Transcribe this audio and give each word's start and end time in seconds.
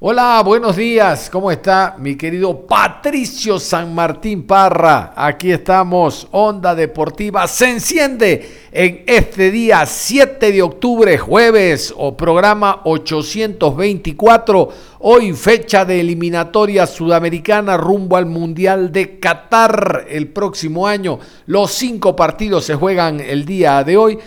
Hola, 0.00 0.40
buenos 0.44 0.76
días. 0.76 1.28
¿Cómo 1.28 1.50
está 1.50 1.96
mi 1.98 2.14
querido 2.14 2.64
Patricio 2.68 3.58
San 3.58 3.96
Martín 3.96 4.46
Parra? 4.46 5.12
Aquí 5.16 5.50
estamos. 5.50 6.28
Onda 6.30 6.76
Deportiva 6.76 7.48
se 7.48 7.68
enciende 7.68 8.68
en 8.70 9.02
este 9.08 9.50
día 9.50 9.84
7 9.84 10.52
de 10.52 10.62
octubre, 10.62 11.18
jueves, 11.18 11.92
o 11.96 12.16
programa 12.16 12.82
824. 12.84 14.68
Hoy 15.00 15.32
fecha 15.32 15.84
de 15.84 15.98
eliminatoria 15.98 16.86
sudamericana 16.86 17.76
rumbo 17.76 18.16
al 18.16 18.26
Mundial 18.26 18.92
de 18.92 19.18
Qatar 19.18 20.06
el 20.08 20.28
próximo 20.28 20.86
año. 20.86 21.18
Los 21.46 21.72
cinco 21.72 22.14
partidos 22.14 22.64
se 22.64 22.76
juegan 22.76 23.18
el 23.18 23.44
día 23.44 23.82
de 23.82 23.96
hoy 23.96 24.18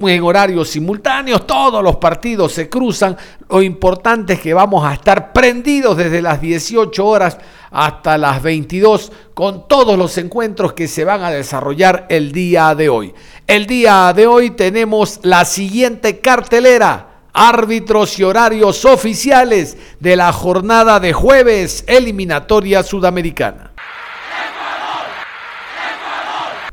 en 0.00 0.22
horarios 0.22 0.68
simultáneos, 0.68 1.46
todos 1.46 1.82
los 1.82 1.96
partidos 1.96 2.52
se 2.52 2.68
cruzan. 2.68 3.16
Lo 3.48 3.62
importante 3.62 4.34
es 4.34 4.40
que 4.40 4.54
vamos 4.54 4.84
a 4.84 4.94
estar 4.94 5.32
prendidos 5.32 5.96
desde 5.96 6.22
las 6.22 6.40
18 6.40 7.06
horas 7.06 7.38
hasta 7.70 8.16
las 8.18 8.42
22 8.42 9.12
con 9.34 9.66
todos 9.66 9.98
los 9.98 10.16
encuentros 10.18 10.74
que 10.74 10.86
se 10.86 11.04
van 11.04 11.22
a 11.22 11.30
desarrollar 11.30 12.06
el 12.08 12.32
día 12.32 12.74
de 12.74 12.88
hoy. 12.88 13.14
El 13.46 13.66
día 13.66 14.12
de 14.14 14.26
hoy 14.26 14.50
tenemos 14.50 15.20
la 15.22 15.44
siguiente 15.44 16.20
cartelera. 16.20 17.10
Árbitros 17.36 18.16
y 18.20 18.22
horarios 18.22 18.84
oficiales 18.84 19.76
de 19.98 20.14
la 20.14 20.32
jornada 20.32 21.00
de 21.00 21.12
jueves 21.12 21.84
eliminatoria 21.88 22.84
sudamericana. 22.84 23.72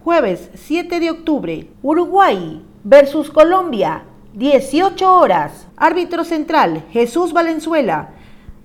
Jueves 0.03 0.49
7 0.53 0.99
de 0.99 1.09
octubre, 1.09 1.67
Uruguay 1.81 2.61
versus 2.83 3.29
Colombia, 3.29 4.03
18 4.33 5.13
horas. 5.13 5.67
Árbitro 5.77 6.23
central, 6.23 6.83
Jesús 6.91 7.33
Valenzuela. 7.33 8.09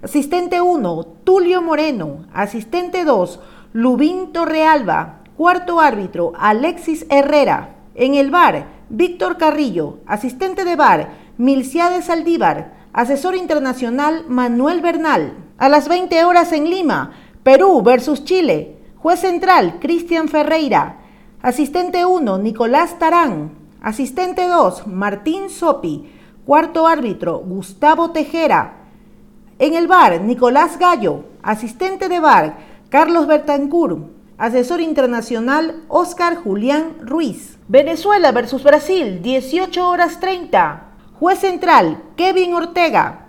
Asistente 0.03 0.61
1, 0.61 1.05
Tulio 1.25 1.63
Moreno. 1.63 2.27
Asistente 2.33 3.05
2, 3.05 3.41
Lubín 3.73 4.33
Torrealba. 4.33 5.21
Cuarto 5.37 5.81
árbitro, 5.81 6.33
Alexis 6.39 7.07
Herrera. 7.11 7.77
En 7.95 8.15
el 8.15 8.31
bar, 8.31 8.67
Víctor 8.89 9.37
Carrillo. 9.37 9.99
Asistente 10.07 10.65
de 10.65 10.77
bar, 10.77 11.11
Milciades 11.37 12.07
Saldívar. 12.07 12.75
Asesor 12.93 13.35
internacional, 13.35 14.25
Manuel 14.29 14.81
Bernal. 14.81 15.35
A 15.59 15.69
las 15.69 15.89
20 15.89 16.25
horas 16.25 16.53
en 16.53 16.71
Lima, 16.71 17.13
Perú 17.43 17.83
versus 17.83 18.25
Chile. 18.25 18.79
Juez 18.97 19.21
central, 19.21 19.79
Cristian 19.81 20.29
Ferreira. 20.29 21.01
Asistente 21.43 22.07
1, 22.07 22.39
Nicolás 22.39 22.99
Tarán. 22.99 23.66
Asistente 23.81 24.49
2, 24.49 24.87
Martín 24.87 25.51
Sopi. 25.51 26.11
Cuarto 26.45 26.87
árbitro, 26.87 27.39
Gustavo 27.39 28.11
Tejera. 28.11 28.85
En 29.59 29.75
el 29.75 29.87
bar, 29.87 30.21
Nicolás 30.23 30.79
Gallo. 30.79 31.25
Asistente 31.43 32.09
de 32.09 32.21
bar, 32.21 32.59
Carlos 32.89 33.27
Bertancur. 33.27 34.11
Asesor 34.39 34.81
internacional, 34.81 35.85
Oscar 35.89 36.37
Julián 36.37 36.97
Ruiz. 37.01 37.59
Venezuela 37.69 38.33
versus 38.33 38.63
Brasil, 38.63 39.21
18 39.23 39.89
horas 39.89 40.21
30. 40.21 40.85
Juez 41.19 41.39
central, 41.39 42.03
Kevin 42.17 42.55
Ortega. 42.55 43.29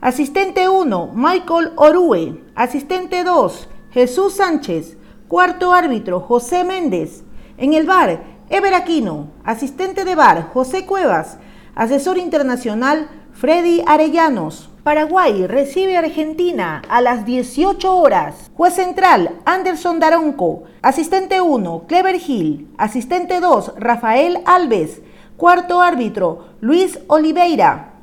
Asistente 0.00 0.68
1, 0.68 1.12
Michael 1.14 1.72
Orue. 1.76 2.42
Asistente 2.54 3.24
2, 3.24 3.68
Jesús 3.90 4.34
Sánchez. 4.34 4.96
Cuarto 5.28 5.72
árbitro, 5.72 6.20
José 6.20 6.64
Méndez. 6.64 7.24
En 7.58 7.72
el 7.72 7.86
bar, 7.86 8.35
Ever 8.48 8.74
Aquino, 8.74 9.26
asistente 9.42 10.04
de 10.04 10.14
bar 10.14 10.50
José 10.54 10.86
Cuevas, 10.86 11.36
asesor 11.74 12.16
internacional 12.16 13.08
Freddy 13.32 13.82
Arellanos. 13.84 14.70
Paraguay 14.84 15.48
recibe 15.48 15.96
Argentina 15.96 16.80
a 16.88 17.00
las 17.00 17.26
18 17.26 17.96
horas. 17.96 18.48
Juez 18.54 18.74
central 18.74 19.40
Anderson 19.46 19.98
Daronco, 19.98 20.62
asistente 20.80 21.40
1 21.40 21.86
Clever 21.88 22.20
Hill, 22.24 22.68
asistente 22.78 23.40
2 23.40 23.72
Rafael 23.78 24.40
Alves, 24.44 25.00
cuarto 25.36 25.82
árbitro 25.82 26.50
Luis 26.60 27.00
Oliveira. 27.08 27.94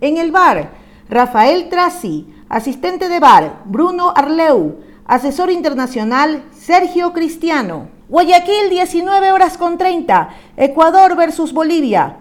En 0.00 0.16
el 0.16 0.32
bar 0.32 0.70
Rafael 1.08 1.68
Trasi, 1.68 2.26
asistente 2.48 3.08
de 3.08 3.20
bar 3.20 3.62
Bruno 3.64 4.12
Arleu, 4.16 4.80
asesor 5.06 5.52
internacional 5.52 6.42
Sergio 6.50 7.12
Cristiano. 7.12 7.93
Guayaquil, 8.14 8.70
19 8.70 9.32
horas 9.32 9.58
con 9.58 9.76
30. 9.76 10.28
Ecuador 10.56 11.16
versus 11.16 11.52
Bolivia. 11.52 12.18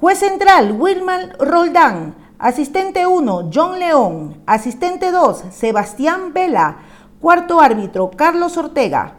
Juez 0.00 0.18
central, 0.18 0.72
Wilman 0.72 1.32
Roldán. 1.38 2.16
Asistente 2.40 3.06
1, 3.06 3.48
John 3.54 3.78
León. 3.78 4.42
Asistente 4.46 5.12
2, 5.12 5.44
Sebastián 5.52 6.32
Vela. 6.32 6.78
Cuarto 7.20 7.60
árbitro, 7.60 8.10
Carlos 8.16 8.56
Ortega. 8.56 9.14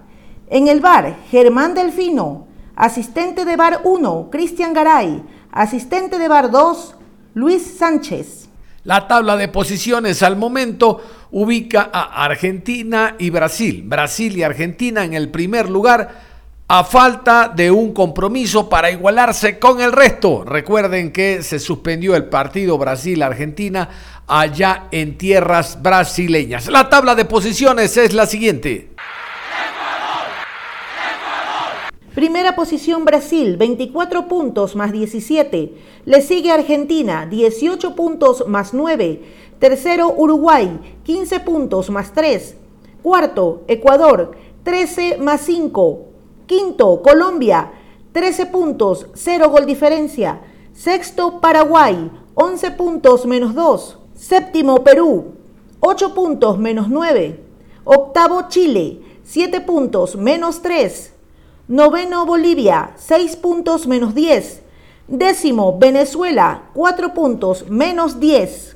En 0.49 0.67
el 0.67 0.81
bar, 0.81 1.15
Germán 1.31 1.73
Delfino. 1.73 2.47
Asistente 2.75 3.45
de 3.45 3.55
bar 3.55 3.79
1, 3.85 4.27
Cristian 4.29 4.73
Garay. 4.73 5.23
Asistente 5.53 6.19
de 6.19 6.27
bar 6.27 6.51
2, 6.51 6.95
Luis 7.33 7.77
Sánchez. 7.77 8.48
La 8.85 9.07
tabla 9.07 9.35
de 9.35 9.49
posiciones 9.49 10.23
al 10.23 10.37
momento 10.37 11.01
ubica 11.31 11.89
a 11.91 12.23
Argentina 12.23 13.15
y 13.19 13.29
Brasil. 13.29 13.83
Brasil 13.85 14.37
y 14.37 14.43
Argentina 14.43 15.03
en 15.03 15.13
el 15.13 15.29
primer 15.29 15.69
lugar 15.69 16.29
a 16.71 16.83
falta 16.83 17.51
de 17.53 17.71
un 17.71 17.93
compromiso 17.93 18.69
para 18.69 18.91
igualarse 18.91 19.57
con 19.57 19.81
el 19.81 19.91
resto. 19.91 20.43
Recuerden 20.45 21.11
que 21.11 21.41
se 21.41 21.59
suspendió 21.59 22.15
el 22.15 22.25
partido 22.25 22.77
Brasil-Argentina 22.77 23.89
allá 24.27 24.85
en 24.91 25.17
tierras 25.17 25.81
brasileñas. 25.81 26.67
La 26.67 26.87
tabla 26.87 27.15
de 27.15 27.25
posiciones 27.25 27.97
es 27.97 28.13
la 28.13 28.27
siguiente. 28.27 28.91
Primera 32.19 32.53
posición 32.53 33.05
Brasil, 33.05 33.55
24 33.55 34.27
puntos 34.27 34.75
más 34.75 34.91
17. 34.91 35.73
Le 36.03 36.21
sigue 36.21 36.51
Argentina, 36.51 37.25
18 37.25 37.95
puntos 37.95 38.45
más 38.45 38.73
9. 38.73 39.21
Tercero 39.57 40.13
Uruguay, 40.17 40.97
15 41.05 41.39
puntos 41.39 41.89
más 41.89 42.11
3. 42.11 42.57
Cuarto 43.01 43.63
Ecuador, 43.69 44.33
13 44.63 45.19
más 45.19 45.39
5. 45.45 46.07
Quinto 46.45 47.01
Colombia, 47.01 47.71
13 48.11 48.47
puntos, 48.47 49.07
0 49.13 49.49
gol 49.49 49.65
diferencia. 49.65 50.41
Sexto 50.73 51.39
Paraguay, 51.39 52.11
11 52.35 52.71
puntos 52.71 53.25
menos 53.27 53.55
2. 53.55 53.97
Séptimo 54.13 54.83
Perú, 54.83 55.35
8 55.79 56.13
puntos 56.13 56.57
menos 56.59 56.89
9. 56.89 57.39
Octavo 57.85 58.49
Chile, 58.49 58.99
7 59.23 59.61
puntos 59.61 60.17
menos 60.17 60.61
3. 60.61 61.13
Noveno 61.69 62.25
Bolivia, 62.25 62.93
6 62.97 63.35
puntos 63.35 63.85
menos 63.85 64.15
10. 64.15 64.63
Décimo 65.07 65.77
Venezuela, 65.77 66.63
4 66.73 67.13
puntos 67.13 67.69
menos 67.69 68.19
10. 68.19 68.75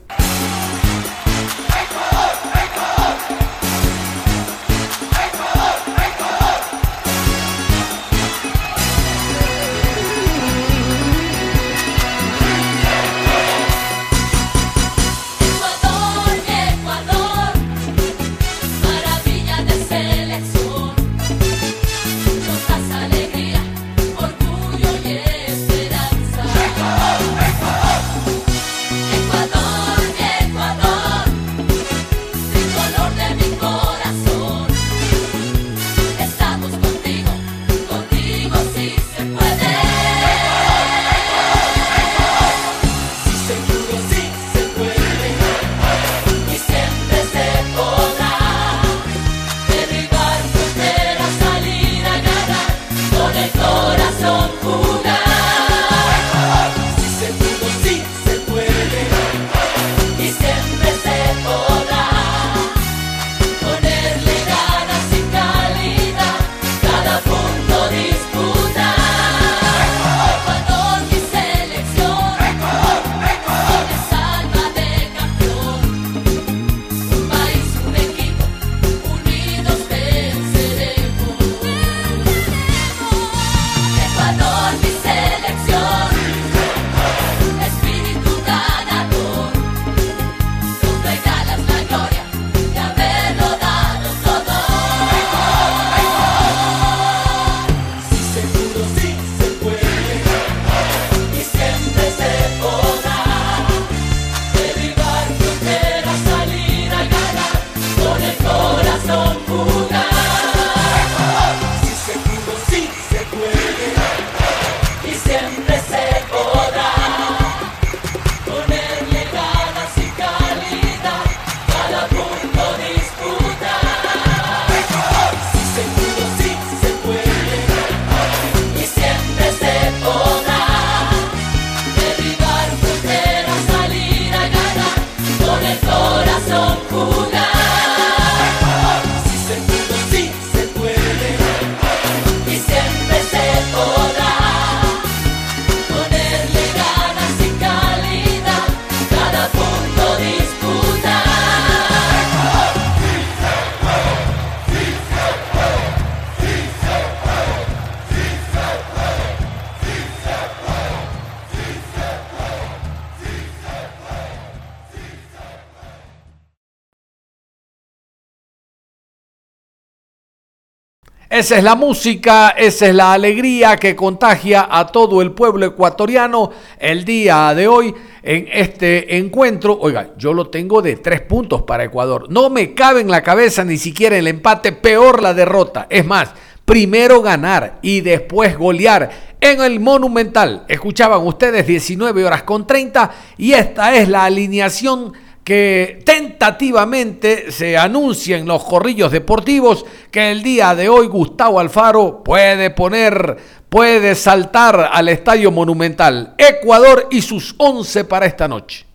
Esa 171.33 171.57
es 171.57 171.63
la 171.63 171.73
música, 171.73 172.49
esa 172.49 172.89
es 172.89 172.93
la 172.93 173.11
alegría 173.11 173.77
que 173.77 173.95
contagia 173.95 174.67
a 174.69 174.85
todo 174.85 175.19
el 175.19 175.31
pueblo 175.31 175.65
ecuatoriano 175.65 176.51
el 176.77 177.03
día 177.05 177.55
de 177.55 177.67
hoy 177.67 177.91
en 178.21 178.47
este 178.51 179.17
encuentro. 179.17 179.75
Oiga, 179.81 180.11
yo 180.15 180.31
lo 180.31 180.49
tengo 180.51 180.83
de 180.83 180.97
tres 180.97 181.21
puntos 181.21 181.63
para 181.63 181.85
Ecuador. 181.85 182.27
No 182.29 182.51
me 182.51 182.75
cabe 182.75 183.01
en 183.01 183.09
la 183.09 183.23
cabeza 183.23 183.63
ni 183.63 183.79
siquiera 183.79 184.15
el 184.15 184.27
empate, 184.27 184.73
peor 184.73 185.23
la 185.23 185.33
derrota. 185.33 185.87
Es 185.89 186.05
más, 186.05 186.29
primero 186.65 187.23
ganar 187.23 187.79
y 187.81 188.01
después 188.01 188.55
golear 188.55 189.09
en 189.41 189.59
el 189.61 189.79
Monumental. 189.79 190.65
Escuchaban 190.67 191.25
ustedes 191.25 191.65
19 191.65 192.25
horas 192.25 192.43
con 192.43 192.67
30 192.67 193.09
y 193.39 193.53
esta 193.53 193.95
es 193.95 194.07
la 194.07 194.25
alineación 194.25 195.13
que 195.43 196.01
tentativamente 196.05 197.51
se 197.51 197.77
anuncia 197.77 198.37
en 198.37 198.47
los 198.47 198.63
corrillos 198.63 199.11
deportivos 199.11 199.85
que 200.09 200.31
el 200.31 200.41
día 200.41 200.73
de 200.73 200.87
hoy 200.87 201.07
Gustavo 201.07 201.59
Alfaro 201.59 202.23
puede 202.23 202.69
poner, 202.69 203.37
puede 203.69 204.15
saltar 204.15 204.89
al 204.91 205.09
Estadio 205.09 205.51
Monumental. 205.51 206.35
Ecuador 206.37 207.07
y 207.11 207.21
sus 207.21 207.55
11 207.57 208.05
para 208.05 208.25
esta 208.25 208.47
noche. 208.47 208.85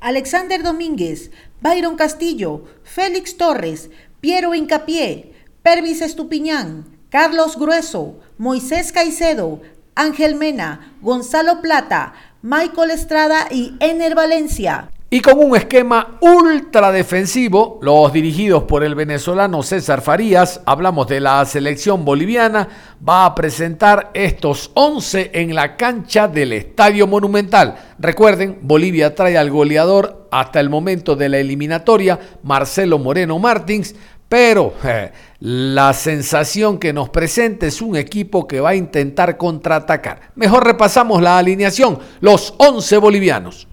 Alexander 0.00 0.62
Domínguez, 0.62 1.30
Byron 1.60 1.96
Castillo, 1.96 2.64
Félix 2.82 3.36
Torres, 3.36 3.88
Piero 4.20 4.52
Incapié, 4.54 5.32
Pervis 5.62 6.02
Estupiñán, 6.02 6.84
Carlos 7.08 7.56
Grueso, 7.56 8.16
Moisés 8.36 8.90
Caicedo, 8.90 9.62
Ángel 9.94 10.34
Mena, 10.34 10.94
Gonzalo 11.02 11.60
Plata, 11.62 12.14
Michael 12.44 12.90
Estrada 12.90 13.46
y 13.52 13.74
Ener 13.78 14.16
Valencia. 14.16 14.90
Y 15.10 15.20
con 15.20 15.38
un 15.38 15.54
esquema 15.54 16.18
ultra 16.20 16.90
defensivo, 16.90 17.78
los 17.82 18.12
dirigidos 18.12 18.64
por 18.64 18.82
el 18.82 18.96
venezolano 18.96 19.62
César 19.62 20.00
Farías, 20.00 20.60
hablamos 20.66 21.06
de 21.06 21.20
la 21.20 21.44
selección 21.44 22.04
boliviana, 22.04 22.66
va 23.06 23.26
a 23.26 23.34
presentar 23.36 24.10
estos 24.14 24.72
11 24.74 25.30
en 25.34 25.54
la 25.54 25.76
cancha 25.76 26.26
del 26.26 26.52
Estadio 26.52 27.06
Monumental. 27.06 27.76
Recuerden, 27.98 28.58
Bolivia 28.62 29.14
trae 29.14 29.38
al 29.38 29.50
goleador 29.50 30.28
hasta 30.32 30.58
el 30.58 30.70
momento 30.70 31.14
de 31.14 31.28
la 31.28 31.38
eliminatoria, 31.38 32.18
Marcelo 32.42 32.98
Moreno 32.98 33.38
Martins, 33.38 33.94
pero 34.32 34.72
eh, 34.82 35.12
la 35.40 35.92
sensación 35.92 36.78
que 36.78 36.94
nos 36.94 37.10
presenta 37.10 37.66
es 37.66 37.82
un 37.82 37.96
equipo 37.96 38.48
que 38.48 38.60
va 38.60 38.70
a 38.70 38.74
intentar 38.74 39.36
contraatacar. 39.36 40.32
Mejor 40.36 40.64
repasamos 40.64 41.20
la 41.20 41.36
alineación, 41.36 41.98
los 42.22 42.54
11 42.56 42.96
bolivianos. 42.96 43.68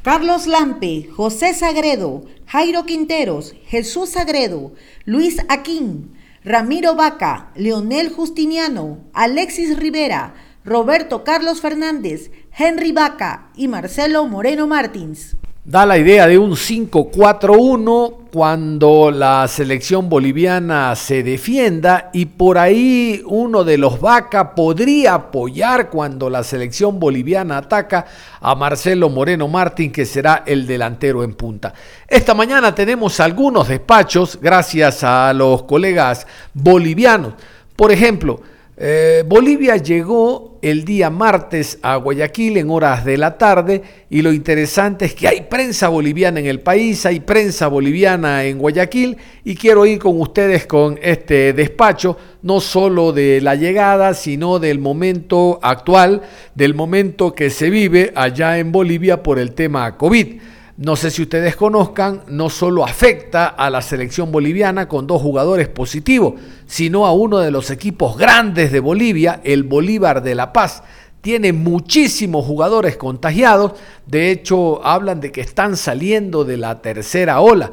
Carlos 0.00 0.46
Lampe, 0.46 1.10
José 1.14 1.52
Sagredo, 1.52 2.22
Jairo 2.46 2.86
Quinteros, 2.86 3.54
Jesús 3.66 4.08
Sagredo, 4.08 4.72
Luis 5.04 5.36
Aquín, 5.50 6.14
Ramiro 6.44 6.94
Vaca, 6.94 7.50
Leonel 7.54 8.08
Justiniano, 8.08 9.00
Alexis 9.12 9.76
Rivera, 9.76 10.32
Roberto 10.64 11.22
Carlos 11.22 11.60
Fernández, 11.60 12.30
Henry 12.56 12.92
Vaca 12.92 13.50
y 13.54 13.68
Marcelo 13.68 14.24
Moreno 14.24 14.66
Martins 14.66 15.36
da 15.64 15.86
la 15.86 15.96
idea 15.96 16.26
de 16.26 16.38
un 16.38 16.52
5-4-1 16.52 18.30
cuando 18.32 19.12
la 19.12 19.46
selección 19.46 20.08
boliviana 20.08 20.96
se 20.96 21.22
defienda 21.22 22.10
y 22.12 22.26
por 22.26 22.58
ahí 22.58 23.22
uno 23.26 23.62
de 23.62 23.78
los 23.78 24.00
vaca 24.00 24.56
podría 24.56 25.14
apoyar 25.14 25.88
cuando 25.88 26.28
la 26.28 26.42
selección 26.42 26.98
boliviana 26.98 27.58
ataca 27.58 28.06
a 28.40 28.56
Marcelo 28.56 29.08
Moreno 29.08 29.46
Martín 29.46 29.92
que 29.92 30.04
será 30.04 30.42
el 30.46 30.66
delantero 30.66 31.22
en 31.22 31.34
punta. 31.34 31.72
Esta 32.08 32.34
mañana 32.34 32.74
tenemos 32.74 33.20
algunos 33.20 33.68
despachos 33.68 34.40
gracias 34.42 35.04
a 35.04 35.32
los 35.32 35.62
colegas 35.62 36.26
bolivianos. 36.54 37.34
Por 37.76 37.92
ejemplo, 37.92 38.40
eh, 38.74 39.22
Bolivia 39.26 39.76
llegó 39.76 40.58
el 40.62 40.84
día 40.84 41.10
martes 41.10 41.78
a 41.82 41.96
Guayaquil 41.96 42.56
en 42.56 42.70
horas 42.70 43.04
de 43.04 43.18
la 43.18 43.36
tarde 43.36 43.82
y 44.08 44.22
lo 44.22 44.32
interesante 44.32 45.04
es 45.04 45.14
que 45.14 45.28
hay 45.28 45.42
prensa 45.42 45.88
boliviana 45.88 46.40
en 46.40 46.46
el 46.46 46.60
país, 46.60 47.04
hay 47.04 47.20
prensa 47.20 47.68
boliviana 47.68 48.44
en 48.44 48.58
Guayaquil 48.58 49.18
y 49.44 49.56
quiero 49.56 49.84
ir 49.84 49.98
con 49.98 50.18
ustedes 50.18 50.66
con 50.66 50.98
este 51.02 51.52
despacho, 51.52 52.16
no 52.40 52.60
solo 52.60 53.12
de 53.12 53.42
la 53.42 53.56
llegada, 53.56 54.14
sino 54.14 54.58
del 54.58 54.78
momento 54.78 55.58
actual, 55.62 56.22
del 56.54 56.74
momento 56.74 57.34
que 57.34 57.50
se 57.50 57.68
vive 57.68 58.10
allá 58.14 58.58
en 58.58 58.72
Bolivia 58.72 59.22
por 59.22 59.38
el 59.38 59.52
tema 59.52 59.98
COVID 59.98 60.40
no 60.84 60.96
sé 60.96 61.12
si 61.12 61.22
ustedes 61.22 61.54
conozcan, 61.54 62.22
no 62.26 62.50
solo 62.50 62.84
afecta 62.84 63.46
a 63.46 63.70
la 63.70 63.82
selección 63.82 64.32
boliviana 64.32 64.88
con 64.88 65.06
dos 65.06 65.22
jugadores 65.22 65.68
positivos, 65.68 66.34
sino 66.66 67.06
a 67.06 67.12
uno 67.12 67.38
de 67.38 67.52
los 67.52 67.70
equipos 67.70 68.18
grandes 68.18 68.72
de 68.72 68.80
Bolivia, 68.80 69.40
el 69.44 69.62
Bolívar 69.62 70.24
de 70.24 70.34
La 70.34 70.52
Paz. 70.52 70.82
Tiene 71.20 71.52
muchísimos 71.52 72.44
jugadores 72.44 72.96
contagiados, 72.96 73.74
de 74.06 74.32
hecho 74.32 74.84
hablan 74.84 75.20
de 75.20 75.30
que 75.30 75.40
están 75.40 75.76
saliendo 75.76 76.44
de 76.44 76.56
la 76.56 76.82
tercera 76.82 77.40
ola. 77.40 77.70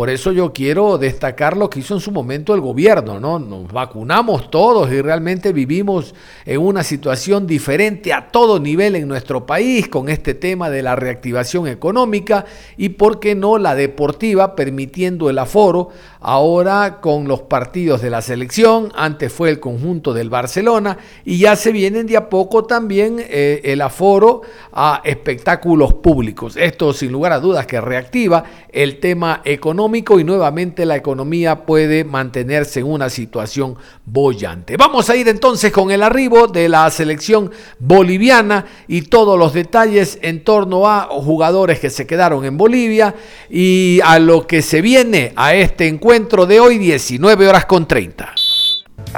Por 0.00 0.08
eso 0.08 0.32
yo 0.32 0.54
quiero 0.54 0.96
destacar 0.96 1.58
lo 1.58 1.68
que 1.68 1.80
hizo 1.80 1.92
en 1.92 2.00
su 2.00 2.10
momento 2.10 2.54
el 2.54 2.62
gobierno, 2.62 3.20
¿no? 3.20 3.38
Nos 3.38 3.70
vacunamos 3.70 4.50
todos 4.50 4.90
y 4.90 5.02
realmente 5.02 5.52
vivimos 5.52 6.14
en 6.46 6.58
una 6.58 6.82
situación 6.82 7.46
diferente 7.46 8.14
a 8.14 8.30
todo 8.30 8.58
nivel 8.58 8.96
en 8.96 9.06
nuestro 9.06 9.44
país 9.44 9.88
con 9.88 10.08
este 10.08 10.32
tema 10.32 10.70
de 10.70 10.82
la 10.82 10.96
reactivación 10.96 11.68
económica 11.68 12.46
y, 12.78 12.88
¿por 12.88 13.20
qué 13.20 13.34
no?, 13.34 13.58
la 13.58 13.74
deportiva, 13.74 14.56
permitiendo 14.56 15.28
el 15.28 15.38
aforo 15.38 15.90
ahora 16.20 17.00
con 17.00 17.26
los 17.26 17.40
partidos 17.42 18.02
de 18.02 18.10
la 18.10 18.20
selección, 18.20 18.92
antes 18.94 19.32
fue 19.32 19.48
el 19.48 19.58
conjunto 19.58 20.12
del 20.12 20.28
Barcelona 20.28 20.98
y 21.24 21.38
ya 21.38 21.56
se 21.56 21.72
vienen 21.72 22.06
de 22.06 22.18
a 22.18 22.28
poco 22.28 22.64
también 22.64 23.16
eh, 23.18 23.62
el 23.64 23.80
aforo 23.80 24.42
a 24.72 25.00
espectáculos 25.04 25.94
públicos. 25.94 26.56
Esto 26.56 26.92
sin 26.92 27.10
lugar 27.10 27.32
a 27.32 27.40
dudas 27.40 27.66
que 27.66 27.80
reactiva 27.80 28.44
el 28.70 29.00
tema 29.00 29.40
económico 29.44 30.20
y 30.20 30.24
nuevamente 30.24 30.84
la 30.84 30.96
economía 30.96 31.64
puede 31.64 32.04
mantenerse 32.04 32.80
en 32.80 32.86
una 32.86 33.08
situación 33.08 33.76
bollante. 34.04 34.76
Vamos 34.76 35.08
a 35.08 35.16
ir 35.16 35.28
entonces 35.28 35.72
con 35.72 35.90
el 35.90 36.02
arribo 36.02 36.46
de 36.48 36.68
la 36.68 36.88
selección 36.90 37.50
boliviana 37.78 38.66
y 38.86 39.02
todos 39.02 39.38
los 39.38 39.54
detalles 39.54 40.18
en 40.20 40.44
torno 40.44 40.86
a 40.86 41.08
jugadores 41.10 41.80
que 41.80 41.88
se 41.88 42.06
quedaron 42.06 42.44
en 42.44 42.58
Bolivia 42.58 43.14
y 43.48 44.00
a 44.04 44.18
lo 44.18 44.46
que 44.46 44.60
se 44.60 44.82
viene 44.82 45.32
a 45.36 45.54
este 45.54 45.88
encuentro 45.88 46.09
de 46.46 46.58
hoy 46.58 46.78
19 46.78 47.48
horas 47.48 47.66
con 47.66 47.86
30 47.86 48.34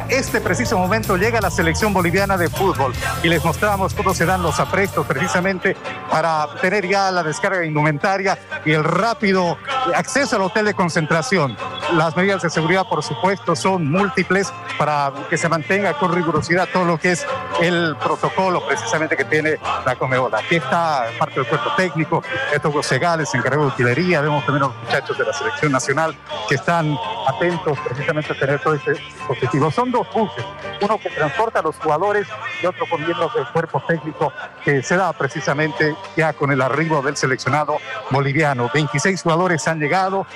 este 0.08 0.40
preciso 0.40 0.78
momento 0.78 1.16
llega 1.16 1.40
la 1.40 1.50
selección 1.50 1.92
boliviana 1.92 2.36
de 2.36 2.48
fútbol 2.48 2.92
y 3.22 3.28
les 3.28 3.44
mostramos 3.44 3.94
cómo 3.94 4.14
se 4.14 4.24
dan 4.24 4.42
los 4.42 4.58
aprestos 4.60 5.06
precisamente 5.06 5.76
para 6.10 6.46
tener 6.60 6.88
ya 6.88 7.10
la 7.10 7.22
descarga 7.22 7.58
de 7.58 7.66
indumentaria 7.66 8.38
y 8.64 8.72
el 8.72 8.84
rápido 8.84 9.58
acceso 9.94 10.36
al 10.36 10.42
hotel 10.42 10.66
de 10.66 10.74
concentración. 10.74 11.56
Las 11.94 12.16
medidas 12.16 12.42
de 12.42 12.50
seguridad, 12.50 12.86
por 12.88 13.02
supuesto, 13.02 13.54
son 13.54 13.90
múltiples 13.90 14.52
para 14.78 15.12
que 15.28 15.36
se 15.36 15.48
mantenga 15.48 15.94
con 15.94 16.14
rigurosidad 16.14 16.68
todo 16.72 16.84
lo 16.84 16.98
que 16.98 17.12
es 17.12 17.26
el 17.60 17.96
protocolo 17.96 18.66
precisamente 18.66 19.16
que 19.16 19.24
tiene 19.24 19.58
la 19.84 19.96
Comeola. 19.96 20.38
Aquí 20.38 20.56
está 20.56 21.06
parte 21.18 21.36
del 21.40 21.46
cuerpo 21.46 21.70
técnico, 21.76 22.22
estos 22.52 22.72
Segales, 22.86 23.32
encargado 23.34 23.66
de 23.66 23.68
utilería, 23.68 24.20
vemos 24.20 24.44
también 24.44 24.64
a 24.64 24.66
los 24.68 24.76
muchachos 24.76 25.16
de 25.16 25.24
la 25.24 25.32
selección 25.32 25.70
nacional 25.70 26.16
que 26.48 26.56
están 26.56 26.96
atentos 27.26 27.78
precisamente 27.80 28.32
a 28.32 28.38
tener 28.38 28.60
todo 28.60 28.74
este 28.74 28.92
objetivo 29.28 29.70
son 29.70 29.90
dos 29.90 30.06
buses, 30.12 30.44
uno 30.80 30.98
que 30.98 31.10
transporta 31.10 31.60
a 31.60 31.62
los 31.62 31.76
jugadores 31.76 32.26
y 32.62 32.66
otro 32.66 32.86
con 32.88 33.02
miembros 33.04 33.34
del 33.34 33.46
cuerpo 33.48 33.82
técnico 33.86 34.32
que 34.64 34.82
se 34.82 34.96
da 34.96 35.12
precisamente 35.12 35.94
ya 36.16 36.32
con 36.32 36.52
el 36.52 36.60
arribo 36.60 37.02
del 37.02 37.16
seleccionado 37.16 37.76
boliviano. 38.10 38.70
26 38.72 39.22
jugadores 39.22 39.66
han 39.68 39.78
llegado, 39.78 40.26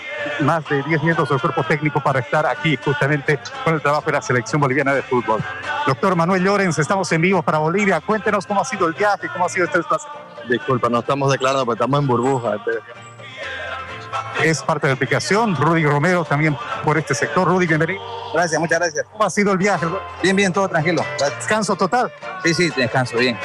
más 0.40 0.64
de 0.69 0.83
10 0.83 1.02
miembros 1.02 1.28
del 1.28 1.40
cuerpo 1.40 1.62
técnico 1.64 2.00
para 2.00 2.21
estar 2.21 2.47
aquí 2.47 2.76
justamente 2.76 3.38
con 3.64 3.75
el 3.75 3.81
trabajo 3.81 4.07
de 4.07 4.12
la 4.12 4.23
selección 4.23 4.61
boliviana 4.61 4.95
de 4.95 5.02
fútbol. 5.02 5.43
Doctor 5.87 6.16
Manuel 6.16 6.43
Llorens, 6.43 6.78
estamos 6.78 7.11
en 7.12 7.23
vivo 7.23 7.43
para 7.43 7.59
Bolivia. 7.59 8.00
Cuéntenos 8.00 8.47
cómo 8.47 8.61
ha 8.61 8.64
sido 8.64 8.87
el 8.88 8.95
viaje, 8.95 9.28
cómo 9.33 9.47
ha 9.47 9.49
sido 9.49 9.66
este 9.66 9.81
espacio. 9.81 10.09
Disculpa, 10.49 10.88
no 10.88 11.00
estamos 11.00 11.31
declarando, 11.31 11.64
porque 11.64 11.76
estamos 11.76 12.00
en 12.00 12.07
burbuja 12.07 12.57
es 14.43 14.63
parte 14.63 14.87
de 14.87 14.93
la 14.93 14.95
aplicación. 14.95 15.57
Rudy 15.57 15.85
Romero 15.85 16.25
también 16.25 16.57
por 16.85 16.99
este 16.99 17.15
sector. 17.15 17.47
Rudy, 17.47 17.67
bienvenido. 17.67 18.01
Gracias, 18.33 18.61
muchas 18.61 18.79
gracias. 18.79 19.07
¿Cómo 19.13 19.25
ha 19.25 19.31
sido 19.31 19.53
el 19.53 19.59
viaje? 19.59 19.87
Bien, 20.23 20.37
bien, 20.37 20.53
todo 20.53 20.69
tranquilo. 20.69 21.05
¿Descanso 21.19 21.77
total? 21.77 22.13
Sí, 22.45 22.55
sí, 22.55 22.71
descanso, 22.77 23.17
bien 23.19 23.39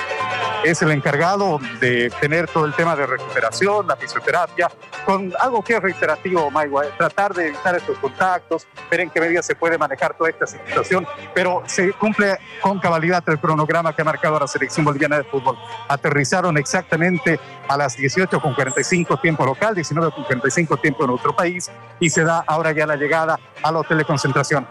es 0.63 0.82
el 0.82 0.91
encargado 0.91 1.60
de 1.80 2.12
tener 2.20 2.48
todo 2.48 2.65
el 2.65 2.74
tema 2.74 2.96
de 2.96 3.06
recuperación, 3.06 3.88
la 3.88 3.96
fisioterapia, 3.96 4.70
con 5.06 5.34
algo 5.39 5.63
que 5.63 5.74
es 5.74 5.82
reiterativo, 5.82 6.51
Maigua, 6.51 6.86
tratar 6.98 7.34
de 7.34 7.48
evitar 7.48 7.75
estos 7.75 7.98
contactos, 7.98 8.68
ver 8.89 9.01
en 9.01 9.10
qué 9.10 9.20
medida 9.20 9.41
se 9.41 9.56
puede 9.56 9.77
manejar 9.77 10.15
toda 10.15 10.30
esta 10.30 10.46
situación, 10.46 11.08
pero 11.34 11.63
se 11.65 11.94
cumple 11.94 12.38
con 12.62 12.80
cabalidad 12.80 13.24
el 13.27 13.39
cronograma 13.39 13.96
que 13.96 14.01
ha 14.01 14.06
marcado 14.06 14.39
la 14.39 14.48
selección 14.48 14.86
boliviana 14.86 15.18
de 15.18 15.24
fútbol. 15.24 15.58
Aterrizaron 15.88 16.58
exactamente 16.58 17.39
a 17.68 17.77
las 17.77 17.98
18.45 17.98 19.20
tiempo 19.22 19.46
local, 19.46 19.75
19.45 19.75 20.80
tiempo 20.82 21.03
en 21.03 21.10
otro 21.10 21.36
país, 21.36 21.72
y 22.00 22.10
se 22.10 22.24
da 22.24 22.44
ahora 22.46 22.72
ya 22.72 22.86
la 22.86 22.96
llegada 22.96 23.39
al 23.63 23.75
hotel 23.75 24.00
de 24.00 24.06
concentración. 24.06 24.68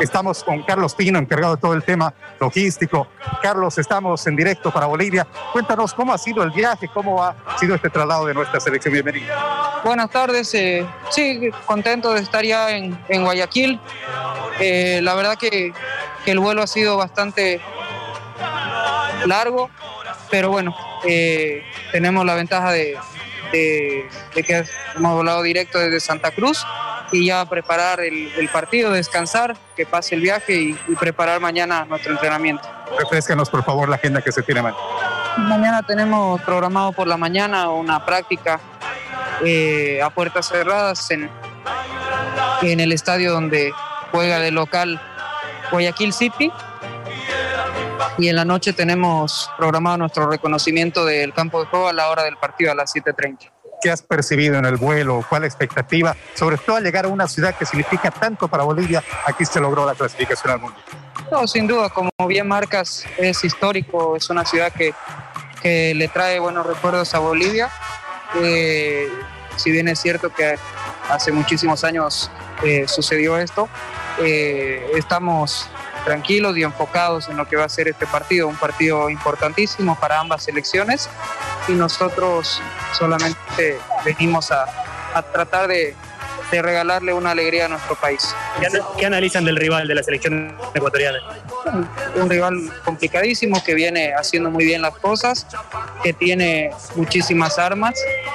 Estamos 0.00 0.42
con 0.42 0.62
Carlos 0.62 0.94
Pino, 0.94 1.18
encargado 1.18 1.56
de 1.56 1.60
todo 1.60 1.74
el 1.74 1.82
tema 1.82 2.12
logístico. 2.40 3.06
Carlos, 3.42 3.78
estamos 3.78 4.26
en 4.26 4.36
directo 4.36 4.70
para 4.70 4.86
Bolivia. 4.86 5.26
Cuéntanos 5.52 5.94
cómo 5.94 6.12
ha 6.12 6.18
sido 6.18 6.42
el 6.42 6.50
viaje, 6.50 6.88
cómo 6.92 7.22
ha 7.22 7.34
sido 7.58 7.74
este 7.74 7.90
traslado 7.90 8.26
de 8.26 8.34
nuestra 8.34 8.60
selección. 8.60 8.92
Bienvenido. 8.92 9.32
Buenas 9.84 10.10
tardes. 10.10 10.52
Eh, 10.54 10.86
sí, 11.10 11.50
contento 11.66 12.12
de 12.12 12.20
estar 12.20 12.44
ya 12.44 12.70
en, 12.70 12.98
Guayaquil. 13.08 13.80
Eh, 14.60 15.00
la 15.02 15.14
verdad 15.14 15.38
que, 15.38 15.72
el 16.26 16.38
vuelo 16.38 16.62
ha 16.62 16.66
sido 16.66 16.96
bastante 16.96 17.60
largo, 19.26 19.68
pero 20.30 20.50
bueno, 20.50 20.74
eh, 21.04 21.62
tenemos 21.92 22.24
la 22.24 22.34
ventaja 22.34 22.72
de, 22.72 22.96
de, 23.52 24.08
que 24.34 24.64
hemos 24.96 25.14
volado 25.14 25.42
directo 25.42 25.78
desde 25.78 26.00
Santa 26.00 26.30
Cruz 26.30 26.64
y 27.12 27.26
ya 27.26 27.44
preparar 27.44 28.00
el, 28.00 28.48
partido, 28.52 28.90
descansar, 28.90 29.56
que 29.76 29.86
pase 29.86 30.14
el 30.14 30.20
viaje 30.20 30.54
y, 30.54 30.74
preparar 30.98 31.40
mañana 31.40 31.84
nuestro 31.84 32.12
entrenamiento. 32.12 32.68
Refrescanos 32.98 33.50
por 33.50 33.64
favor 33.64 33.88
la 33.88 33.96
agenda 33.96 34.20
que 34.22 34.32
se 34.32 34.42
tiene 34.42 34.62
mañana. 34.62 34.82
Mañana 35.36 35.82
tenemos 35.82 36.40
programado 36.42 36.92
por 36.92 37.06
la 37.06 37.16
mañana 37.16 37.68
una 37.70 38.04
práctica 38.04 38.60
eh, 39.44 40.00
a 40.02 40.10
puertas 40.10 40.48
cerradas 40.48 41.10
en, 41.10 41.28
en 42.62 42.80
el 42.80 42.92
estadio 42.92 43.32
donde 43.32 43.72
juega 44.12 44.38
de 44.38 44.50
local 44.50 45.00
Guayaquil 45.70 46.12
City. 46.12 46.52
Y 48.16 48.28
en 48.28 48.36
la 48.36 48.44
noche 48.44 48.72
tenemos 48.72 49.50
programado 49.56 49.96
nuestro 49.98 50.28
reconocimiento 50.28 51.04
del 51.04 51.32
campo 51.32 51.60
de 51.60 51.66
juego 51.66 51.88
a 51.88 51.92
la 51.92 52.08
hora 52.08 52.22
del 52.22 52.36
partido 52.36 52.70
a 52.70 52.74
las 52.74 52.94
7.30. 52.94 53.50
¿Qué 53.84 53.90
has 53.90 54.00
percibido 54.00 54.56
en 54.56 54.64
el 54.64 54.78
vuelo? 54.78 55.22
¿Cuál 55.28 55.44
expectativa? 55.44 56.16
Sobre 56.32 56.56
todo 56.56 56.76
al 56.76 56.84
llegar 56.84 57.04
a 57.04 57.08
una 57.08 57.28
ciudad 57.28 57.54
que 57.54 57.66
significa 57.66 58.10
tanto 58.10 58.48
para 58.48 58.64
Bolivia, 58.64 59.04
aquí 59.26 59.44
se 59.44 59.60
logró 59.60 59.84
la 59.84 59.94
clasificación 59.94 60.54
al 60.54 60.60
mundo. 60.60 60.78
No, 61.30 61.46
sin 61.46 61.66
duda, 61.66 61.90
como 61.90 62.08
bien 62.26 62.48
marcas, 62.48 63.04
es 63.18 63.44
histórico, 63.44 64.16
es 64.16 64.30
una 64.30 64.46
ciudad 64.46 64.72
que, 64.72 64.94
que 65.60 65.92
le 65.94 66.08
trae 66.08 66.38
buenos 66.38 66.66
recuerdos 66.66 67.14
a 67.14 67.18
Bolivia. 67.18 67.68
Eh, 68.36 69.06
si 69.56 69.70
bien 69.70 69.86
es 69.88 70.00
cierto 70.00 70.32
que 70.32 70.56
hace 71.10 71.30
muchísimos 71.30 71.84
años 71.84 72.30
eh, 72.62 72.86
sucedió 72.88 73.36
esto, 73.36 73.68
eh, 74.18 74.92
estamos 74.96 75.68
tranquilos 76.04 76.56
y 76.56 76.62
enfocados 76.62 77.28
en 77.28 77.36
lo 77.36 77.48
que 77.48 77.56
va 77.56 77.64
a 77.64 77.68
ser 77.68 77.88
este 77.88 78.06
partido, 78.06 78.48
un 78.48 78.56
partido 78.56 79.10
importantísimo 79.10 79.98
para 79.98 80.20
ambas 80.20 80.44
selecciones 80.44 81.08
y 81.68 81.72
nosotros 81.72 82.60
solamente 82.92 83.78
venimos 84.04 84.50
a, 84.50 84.66
tratar 85.32 85.68
de, 85.68 85.94
regalarle 86.52 87.12
una 87.12 87.32
alegría 87.32 87.64
a 87.64 87.68
nuestro 87.68 87.96
país. 87.96 88.32
¿Qué, 88.96 89.06
analizan 89.06 89.44
del 89.44 89.56
rival 89.56 89.88
de 89.88 89.94
la 89.96 90.04
selección 90.04 90.56
ecuatoriana? 90.72 91.18
Un 92.14 92.30
rival 92.30 92.70
complicadísimo 92.84 93.60
que 93.64 93.74
viene 93.74 94.14
haciendo 94.14 94.52
muy 94.52 94.64
bien 94.64 94.80
las 94.80 94.96
cosas, 94.98 95.48
que 96.04 96.12
tiene 96.12 96.70
muchísimas 96.94 97.58
armas 97.58 97.94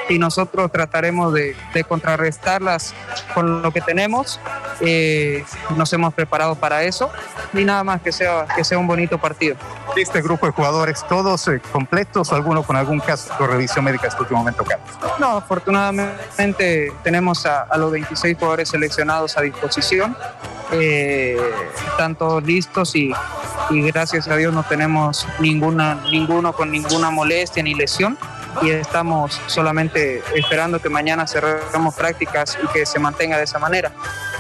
y 0.10 0.20
nosotros 0.20 0.70
trataremos 0.70 1.34
de, 1.34 1.56
contrarrestarlas 1.88 2.94
con 3.34 3.62
lo 3.62 3.72
que 3.72 3.80
tenemos. 3.80 4.38
Eh, 4.82 5.44
nos 5.76 5.92
hemos 5.92 6.14
preparado 6.14 6.56
para 6.56 6.84
eso 6.84 7.10
y 7.54 7.66
nada 7.66 7.84
más 7.84 8.02
que 8.02 8.12
sea, 8.12 8.46
que 8.56 8.64
sea 8.64 8.78
un 8.78 8.88
bonito 8.88 9.18
partido. 9.18 9.56
¿Este 9.96 10.22
grupo 10.22 10.46
de 10.46 10.54
jugadores 10.54 11.06
todos 11.08 11.48
eh, 11.48 11.62
completos 11.72 12.32
o 12.32 12.36
alguno 12.36 12.64
con 12.64 12.76
algún 12.76 13.00
caso 13.00 13.34
de 13.40 13.48
revisión 13.48 13.84
médica 13.84 14.06
en 14.06 14.10
este 14.10 14.22
último 14.22 14.40
momento, 14.40 14.64
Carlos? 14.64 14.90
No, 15.20 15.38
afortunadamente 15.38 16.94
tenemos 17.04 17.46
a, 17.46 17.68
los 17.78 17.92
26 17.92 18.38
jugadores 18.38 18.70
seleccionados 18.70 19.38
a 19.38 19.42
disposición. 19.42 20.16
Eh, 20.72 21.38
están 21.92 22.16
todos 22.16 22.44
listos 22.44 22.96
y, 22.96 23.12
y, 23.72 23.82
gracias 23.82 24.28
a 24.28 24.36
Dios 24.36 24.54
no 24.54 24.64
tenemos 24.64 25.28
ninguna, 25.40 25.96
ninguno 26.12 26.54
con 26.54 26.72
ninguna 26.72 27.10
molestia 27.10 27.64
ni 27.64 27.74
lesión 27.74 28.18
y 28.62 28.70
estamos 28.70 29.40
solamente 29.48 30.22
esperando 30.36 30.80
que 30.80 30.90
mañana 30.90 31.26
cerremos 31.28 31.96
prácticas 31.96 32.58
y 32.64 32.68
que 32.68 32.86
se 32.86 33.00
mantenga 33.00 33.38
de 33.38 33.44
esa 33.44 33.60
manera. 33.60 33.92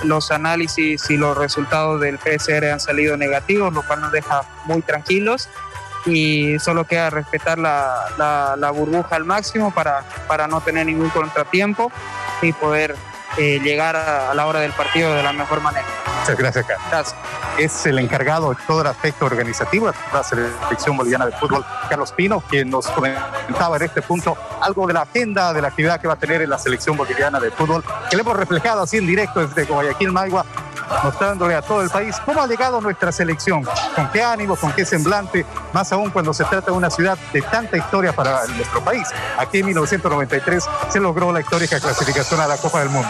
Los 0.03 0.31
análisis 0.31 1.09
y 1.09 1.17
los 1.17 1.37
resultados 1.37 1.99
del 2.01 2.17
PCR 2.17 2.65
han 2.71 2.79
salido 2.79 3.17
negativos, 3.17 3.73
lo 3.73 3.81
cual 3.83 4.01
nos 4.01 4.11
deja 4.11 4.43
muy 4.65 4.81
tranquilos. 4.81 5.49
Y 6.05 6.57
solo 6.59 6.85
queda 6.85 7.09
respetar 7.09 7.57
la, 7.57 8.55
la, 8.57 8.71
burbuja 8.71 9.17
al 9.17 9.25
máximo 9.25 9.73
para, 9.73 10.05
para 10.27 10.47
no 10.47 10.61
tener 10.61 10.85
ningún 10.85 11.09
contratiempo 11.09 11.91
y 12.41 12.53
poder 12.53 12.95
eh, 13.37 13.59
llegar 13.61 13.95
a, 13.95 14.33
la 14.33 14.47
hora 14.47 14.59
del 14.59 14.71
partido 14.73 15.13
de 15.13 15.23
la 15.23 15.33
mejor 15.33 15.61
manera. 15.61 15.85
Muchas 16.19 16.37
gracias, 16.37 16.65
Carlos. 16.65 17.15
Es 17.57 17.85
el 17.85 17.99
encargado 17.99 18.51
de 18.51 18.57
todo 18.65 18.81
el 18.81 18.87
aspecto 18.87 19.25
organizativo 19.25 19.87
de 19.87 19.93
la 20.13 20.23
selección 20.23 20.95
boliviana 20.95 21.25
de 21.25 21.31
fútbol, 21.33 21.65
Carlos 21.89 22.11
Pino, 22.13 22.41
quien 22.41 22.69
nos 22.69 22.87
comentaba 22.87 23.77
en 23.77 23.83
este 23.83 24.01
punto 24.01 24.37
algo 24.61 24.87
de 24.87 24.93
la 24.93 25.01
agenda 25.01 25.53
de 25.53 25.61
la 25.61 25.69
actividad 25.69 25.99
que 25.99 26.07
va 26.07 26.13
a 26.13 26.19
tener 26.19 26.41
en 26.41 26.49
la 26.49 26.57
selección 26.57 26.95
boliviana 26.95 27.39
de 27.39 27.51
fútbol, 27.51 27.83
que 28.09 28.15
le 28.15 28.21
hemos 28.21 28.35
reflejado 28.35 28.81
así 28.81 28.97
en 28.97 29.07
directo 29.07 29.45
desde 29.45 29.65
Guayaquil, 29.65 30.11
Maigua, 30.11 30.45
mostrándole 31.03 31.55
a 31.55 31.61
todo 31.61 31.81
el 31.81 31.89
país 31.89 32.15
cómo 32.25 32.41
ha 32.41 32.47
llegado 32.47 32.81
nuestra 32.81 33.11
selección, 33.11 33.63
con 33.95 34.09
qué 34.11 34.23
ánimo, 34.23 34.55
con 34.55 34.71
qué 34.73 34.85
semblante, 34.85 35.45
más 35.73 35.91
aún 35.91 36.09
cuando 36.09 36.33
se 36.33 36.43
trata 36.45 36.71
de 36.71 36.77
una 36.77 36.89
ciudad 36.89 37.17
de 37.31 37.41
tanta 37.41 37.77
historia 37.77 38.13
para 38.13 38.45
nuestro 38.47 38.83
país. 38.83 39.07
Aquí 39.37 39.59
en 39.59 39.67
1993 39.67 40.65
se 40.89 40.99
logró 40.99 41.31
la 41.31 41.41
histórica 41.41 41.79
clasificación 41.79 42.39
a 42.41 42.47
la 42.47 42.57
Copa 42.57 42.79
del 42.79 42.89
Mundo. 42.89 43.09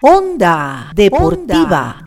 Onda 0.00 0.90
Deportiva. 0.94 2.02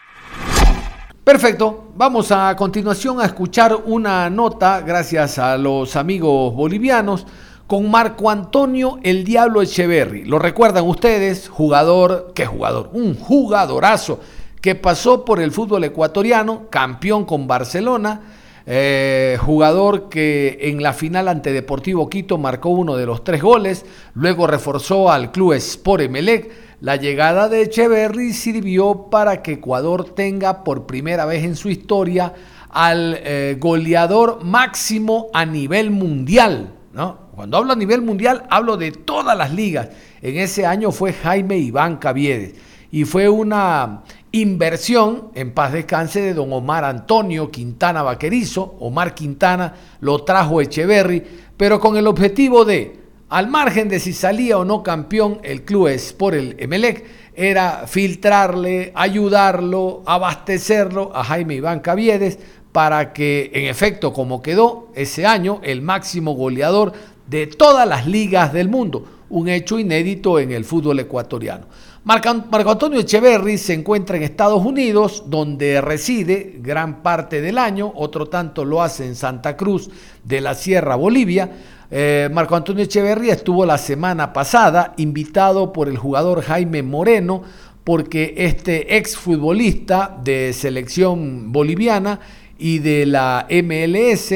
Perfecto, 1.23 1.91
vamos 1.95 2.31
a 2.31 2.55
continuación 2.55 3.21
a 3.21 3.25
escuchar 3.25 3.75
una 3.85 4.29
nota, 4.31 4.81
gracias 4.81 5.37
a 5.37 5.57
los 5.57 5.95
amigos 5.95 6.55
bolivianos, 6.55 7.27
con 7.69 7.91
Marco 7.91 8.31
Antonio 8.31 8.97
el 9.03 9.23
Diablo 9.23 9.61
Echeverry. 9.61 10.23
Lo 10.23 10.39
recuerdan 10.39 10.87
ustedes, 10.87 11.47
jugador, 11.49 12.31
¿qué 12.33 12.47
jugador? 12.47 12.89
Un 12.93 13.13
jugadorazo 13.13 14.19
que 14.59 14.73
pasó 14.73 15.23
por 15.23 15.39
el 15.39 15.51
fútbol 15.51 15.83
ecuatoriano, 15.83 16.67
campeón 16.71 17.25
con 17.25 17.45
Barcelona, 17.45 18.21
eh, 18.65 19.37
jugador 19.39 20.09
que 20.09 20.57
en 20.61 20.81
la 20.81 20.93
final 20.93 21.27
ante 21.27 21.53
Deportivo 21.53 22.09
Quito 22.09 22.39
marcó 22.39 22.69
uno 22.69 22.97
de 22.97 23.05
los 23.05 23.23
tres 23.23 23.43
goles, 23.43 23.85
luego 24.15 24.47
reforzó 24.47 25.11
al 25.11 25.31
club 25.31 25.53
Sport 25.53 26.01
Emelec. 26.01 26.51
La 26.81 26.95
llegada 26.95 27.49
de 27.49 27.61
Echeverry 27.61 28.33
sirvió 28.33 29.09
para 29.11 29.43
que 29.43 29.53
Ecuador 29.53 30.15
tenga 30.15 30.63
por 30.63 30.87
primera 30.87 31.25
vez 31.25 31.43
en 31.43 31.55
su 31.55 31.69
historia 31.69 32.33
al 32.71 33.19
eh, 33.21 33.57
goleador 33.59 34.43
máximo 34.43 35.27
a 35.35 35.45
nivel 35.45 35.91
mundial, 35.91 36.78
¿no? 36.93 37.29
Cuando 37.35 37.57
hablo 37.57 37.73
a 37.73 37.75
nivel 37.75 38.01
mundial, 38.01 38.45
hablo 38.49 38.77
de 38.77 38.91
todas 38.91 39.37
las 39.37 39.53
ligas. 39.53 39.89
En 40.21 40.37
ese 40.37 40.65
año 40.65 40.91
fue 40.91 41.13
Jaime 41.13 41.57
Iván 41.57 41.97
Caviedes 41.97 42.55
y 42.91 43.05
fue 43.05 43.29
una 43.29 44.01
inversión 44.31 45.29
en 45.35 45.53
paz 45.53 45.73
descanse 45.73 46.21
de 46.21 46.33
don 46.33 46.51
Omar 46.51 46.83
Antonio 46.83 47.51
Quintana 47.51 48.03
Vaquerizo. 48.03 48.75
Omar 48.79 49.15
Quintana 49.15 49.73
lo 50.01 50.23
trajo 50.23 50.61
Echeverry, 50.61 51.23
pero 51.55 51.79
con 51.79 51.97
el 51.97 52.07
objetivo 52.07 52.65
de, 52.65 52.99
al 53.29 53.47
margen 53.47 53.89
de 53.89 53.99
si 53.99 54.13
salía 54.13 54.57
o 54.57 54.65
no 54.65 54.81
campeón 54.83 55.39
el 55.43 55.63
club 55.63 55.87
es 55.87 56.13
por 56.13 56.33
el 56.33 56.55
Emelec, 56.59 57.05
era 57.35 57.85
filtrarle, 57.87 58.91
ayudarlo, 58.95 60.03
abastecerlo 60.05 61.15
a 61.15 61.23
Jaime 61.23 61.55
Iván 61.55 61.79
Caviedes 61.79 62.39
para 62.79 63.11
que, 63.11 63.51
en 63.53 63.65
efecto, 63.65 64.13
como 64.13 64.41
quedó 64.41 64.87
ese 64.95 65.25
año, 65.25 65.59
el 65.63 65.81
máximo 65.81 66.31
goleador 66.31 66.93
de 67.27 67.45
todas 67.45 67.85
las 67.85 68.07
ligas 68.07 68.53
del 68.53 68.69
mundo, 68.69 69.03
un 69.29 69.49
hecho 69.49 69.79
inédito 69.79 70.39
en 70.39 70.53
el 70.53 70.63
fútbol 70.63 70.97
ecuatoriano. 70.97 71.65
Marco 72.05 72.71
Antonio 72.71 73.01
Echeverry 73.01 73.57
se 73.57 73.73
encuentra 73.73 74.15
en 74.15 74.23
Estados 74.23 74.65
Unidos, 74.65 75.25
donde 75.27 75.81
reside 75.81 76.55
gran 76.61 77.03
parte 77.03 77.41
del 77.41 77.57
año, 77.57 77.91
otro 77.97 78.27
tanto 78.27 78.63
lo 78.63 78.81
hace 78.81 79.05
en 79.05 79.17
Santa 79.17 79.57
Cruz 79.57 79.89
de 80.23 80.39
la 80.39 80.55
Sierra, 80.55 80.95
Bolivia. 80.95 81.51
Eh, 81.91 82.29
Marco 82.31 82.55
Antonio 82.55 82.85
Echeverry 82.85 83.29
estuvo 83.29 83.65
la 83.65 83.77
semana 83.77 84.31
pasada 84.31 84.93
invitado 84.95 85.73
por 85.73 85.89
el 85.89 85.97
jugador 85.97 86.43
Jaime 86.43 86.81
Moreno, 86.81 87.43
porque 87.83 88.35
este 88.37 88.95
exfutbolista 88.95 90.17
de 90.23 90.53
selección 90.53 91.51
boliviana 91.51 92.19
y 92.59 92.79
de 92.79 93.05
la 93.05 93.47
MLS 93.49 94.33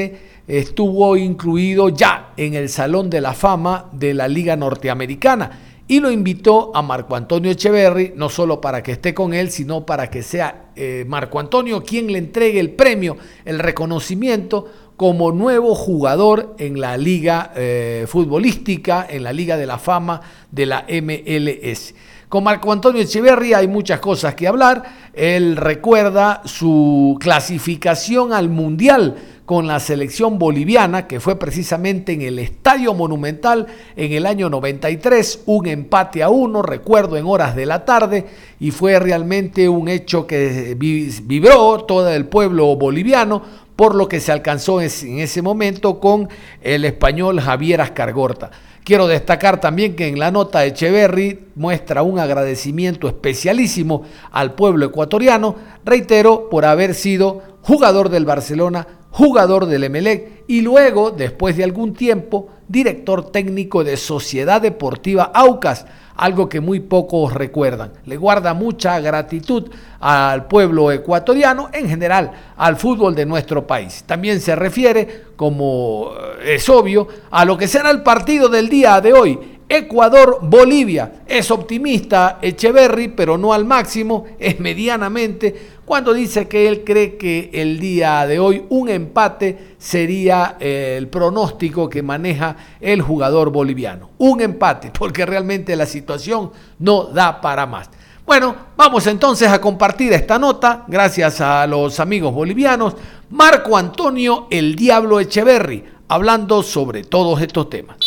estuvo 0.48 1.16
incluido 1.16 1.90
ya 1.90 2.32
en 2.36 2.54
el 2.54 2.68
Salón 2.68 3.08
de 3.10 3.20
la 3.20 3.34
Fama 3.34 3.90
de 3.92 4.14
la 4.14 4.26
Liga 4.28 4.56
Norteamericana 4.56 5.60
y 5.86 6.00
lo 6.00 6.10
invitó 6.10 6.74
a 6.74 6.80
Marco 6.80 7.14
Antonio 7.14 7.50
Echeverry, 7.50 8.14
no 8.16 8.30
solo 8.30 8.60
para 8.60 8.82
que 8.82 8.92
esté 8.92 9.12
con 9.12 9.34
él, 9.34 9.50
sino 9.50 9.84
para 9.84 10.08
que 10.08 10.22
sea 10.22 10.70
eh, 10.76 11.04
Marco 11.06 11.38
Antonio 11.38 11.82
quien 11.82 12.10
le 12.10 12.18
entregue 12.18 12.58
el 12.58 12.70
premio, 12.70 13.18
el 13.44 13.58
reconocimiento 13.58 14.66
como 14.96 15.32
nuevo 15.32 15.74
jugador 15.74 16.54
en 16.58 16.80
la 16.80 16.96
liga 16.96 17.52
eh, 17.54 18.06
futbolística, 18.08 19.06
en 19.08 19.24
la 19.24 19.32
Liga 19.32 19.56
de 19.56 19.66
la 19.66 19.78
Fama 19.78 20.22
de 20.50 20.66
la 20.66 20.86
MLS. 20.88 21.94
Con 22.28 22.44
Marco 22.44 22.72
Antonio 22.72 23.02
Echeverry 23.02 23.54
hay 23.54 23.68
muchas 23.68 24.00
cosas 24.00 24.34
que 24.34 24.48
hablar. 24.48 24.82
Él 25.12 25.56
recuerda 25.56 26.42
su 26.44 27.16
clasificación 27.20 28.32
al 28.32 28.48
Mundial 28.48 29.16
con 29.44 29.66
la 29.66 29.78
selección 29.78 30.38
boliviana, 30.38 31.06
que 31.06 31.20
fue 31.20 31.38
precisamente 31.38 32.12
en 32.12 32.22
el 32.22 32.38
Estadio 32.38 32.94
Monumental 32.94 33.66
en 33.94 34.12
el 34.12 34.24
año 34.24 34.48
93, 34.48 35.42
un 35.46 35.66
empate 35.66 36.22
a 36.22 36.30
uno, 36.30 36.62
recuerdo 36.62 37.18
en 37.18 37.26
horas 37.26 37.54
de 37.54 37.66
la 37.66 37.84
tarde, 37.84 38.24
y 38.58 38.70
fue 38.70 38.98
realmente 38.98 39.68
un 39.68 39.88
hecho 39.88 40.26
que 40.26 40.74
vibró 40.78 41.84
todo 41.84 42.10
el 42.10 42.24
pueblo 42.26 42.74
boliviano, 42.76 43.42
por 43.76 43.94
lo 43.94 44.08
que 44.08 44.20
se 44.20 44.32
alcanzó 44.32 44.80
en 44.80 45.18
ese 45.18 45.42
momento 45.42 46.00
con 46.00 46.28
el 46.62 46.84
español 46.84 47.40
Javier 47.40 47.80
Ascargorta. 47.80 48.50
Quiero 48.84 49.06
destacar 49.06 49.60
también 49.60 49.96
que 49.96 50.08
en 50.08 50.18
la 50.18 50.30
nota 50.30 50.64
Echeverry 50.66 51.46
muestra 51.54 52.02
un 52.02 52.18
agradecimiento 52.18 53.08
especialísimo 53.08 54.02
al 54.30 54.54
pueblo 54.54 54.84
ecuatoriano, 54.84 55.56
reitero, 55.86 56.50
por 56.50 56.66
haber 56.66 56.94
sido 56.94 57.42
jugador 57.62 58.10
del 58.10 58.26
Barcelona, 58.26 58.86
jugador 59.10 59.66
del 59.66 59.84
Emelec 59.84 60.44
y 60.46 60.60
luego, 60.60 61.10
después 61.10 61.56
de 61.56 61.64
algún 61.64 61.94
tiempo, 61.94 62.48
director 62.68 63.32
técnico 63.32 63.84
de 63.84 63.96
Sociedad 63.96 64.60
Deportiva 64.60 65.30
Aucas, 65.34 65.86
algo 66.16 66.48
que 66.48 66.60
muy 66.60 66.80
pocos 66.80 67.32
recuerdan. 67.32 67.92
Le 68.06 68.16
guarda 68.16 68.54
mucha 68.54 69.00
gratitud 69.00 69.70
al 70.00 70.46
pueblo 70.46 70.92
ecuatoriano, 70.92 71.68
en 71.72 71.88
general 71.88 72.30
al 72.56 72.76
fútbol 72.76 73.14
de 73.14 73.26
nuestro 73.26 73.66
país. 73.66 74.04
También 74.06 74.40
se 74.40 74.54
refiere, 74.54 75.24
como 75.36 76.12
eh, 76.42 76.54
es 76.54 76.68
obvio, 76.68 77.08
a 77.30 77.44
lo 77.44 77.56
que 77.56 77.68
será 77.68 77.90
el 77.90 78.02
partido 78.02 78.48
del 78.48 78.68
día 78.68 79.00
de 79.00 79.12
hoy, 79.12 79.38
Ecuador-Bolivia. 79.68 81.22
Es 81.26 81.50
optimista 81.50 82.38
Echeverry, 82.40 83.08
pero 83.08 83.38
no 83.38 83.52
al 83.52 83.64
máximo, 83.64 84.26
es 84.38 84.60
medianamente, 84.60 85.73
cuando 85.84 86.14
dice 86.14 86.48
que 86.48 86.66
él 86.68 86.82
cree 86.82 87.16
que 87.16 87.50
el 87.52 87.78
día 87.78 88.26
de 88.26 88.38
hoy 88.38 88.64
un 88.70 88.88
empate 88.88 89.74
sería 89.78 90.56
eh, 90.58 90.96
el 90.98 91.08
pronóstico 91.08 91.90
que 91.90 92.02
maneja 92.02 92.56
el 92.80 93.02
jugador 93.02 93.50
boliviano. 93.50 94.10
Un 94.18 94.40
empate, 94.40 94.90
porque 94.98 95.26
realmente 95.26 95.76
la 95.76 95.86
situación 95.86 96.52
no 96.78 97.04
da 97.04 97.40
para 97.40 97.66
más. 97.66 97.90
Bueno, 98.24 98.56
vamos 98.74 99.06
entonces 99.06 99.48
a 99.48 99.60
compartir 99.60 100.14
esta 100.14 100.38
nota, 100.38 100.84
gracias 100.88 101.42
a 101.42 101.66
los 101.66 102.00
amigos 102.00 102.32
bolivianos. 102.32 102.94
Marco 103.28 103.76
Antonio 103.76 104.48
El 104.50 104.76
Diablo 104.76 105.20
Echeverry, 105.20 105.84
hablando 106.08 106.62
sobre 106.62 107.04
todos 107.04 107.42
estos 107.42 107.68
temas. 107.68 107.98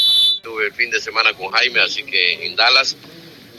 Tuve 0.42 0.66
el 0.66 0.74
fin 0.74 0.90
de 0.90 1.00
semana 1.00 1.34
con 1.34 1.52
Jaime, 1.52 1.82
así 1.82 2.04
que 2.04 2.48
en 2.48 2.56
Dallas, 2.56 2.98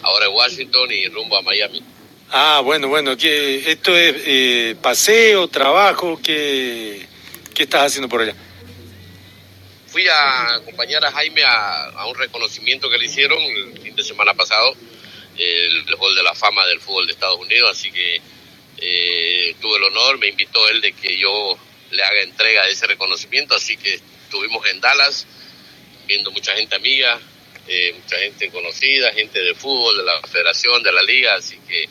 ahora 0.02 0.26
en 0.26 0.34
Washington 0.34 0.88
y 0.90 1.06
rumbo 1.08 1.36
a 1.36 1.42
Miami. 1.42 1.80
Ah, 2.30 2.60
bueno, 2.62 2.88
bueno, 2.88 3.16
¿qué, 3.16 3.70
¿esto 3.70 3.96
es 3.96 4.14
eh, 4.26 4.76
paseo, 4.82 5.48
trabajo? 5.48 6.20
¿qué, 6.22 7.06
¿Qué 7.54 7.62
estás 7.62 7.86
haciendo 7.86 8.06
por 8.06 8.20
allá? 8.20 8.34
Fui 9.86 10.06
a 10.06 10.56
acompañar 10.56 11.02
a 11.06 11.10
Jaime 11.10 11.42
a, 11.42 12.04
un 12.06 12.14
reconocimiento 12.14 12.90
que 12.90 12.98
le 12.98 13.06
hicieron 13.06 13.42
el 13.42 13.78
fin 13.78 13.96
de 13.96 14.02
semana 14.04 14.34
pasado, 14.34 14.74
el, 15.38 15.86
Hall 15.98 16.14
de 16.14 16.22
la 16.22 16.34
Fama 16.34 16.66
del 16.66 16.80
Fútbol 16.80 17.06
de 17.06 17.14
Estados 17.14 17.40
Unidos, 17.40 17.70
así 17.70 17.90
que 17.90 18.20
eh, 18.76 19.56
tuve 19.58 19.78
el 19.78 19.84
honor, 19.84 20.18
me 20.18 20.28
invitó 20.28 20.68
él 20.68 20.82
de 20.82 20.92
que 20.92 21.16
yo 21.16 21.58
le 21.92 22.02
haga 22.02 22.20
entrega 22.20 22.66
de 22.66 22.72
ese 22.72 22.86
reconocimiento, 22.86 23.54
así 23.54 23.78
que 23.78 23.94
estuvimos 23.94 24.66
en 24.66 24.82
Dallas 24.82 25.26
viendo 26.06 26.30
mucha 26.30 26.54
gente 26.54 26.76
amiga, 26.76 27.18
eh, 27.66 27.94
mucha 27.94 28.18
gente 28.18 28.50
conocida, 28.50 29.14
gente 29.14 29.38
de 29.40 29.54
fútbol, 29.54 29.96
de 29.96 30.02
la 30.04 30.20
federación, 30.28 30.82
de 30.82 30.92
la 30.92 31.02
liga, 31.02 31.34
así 31.34 31.58
que 31.66 31.88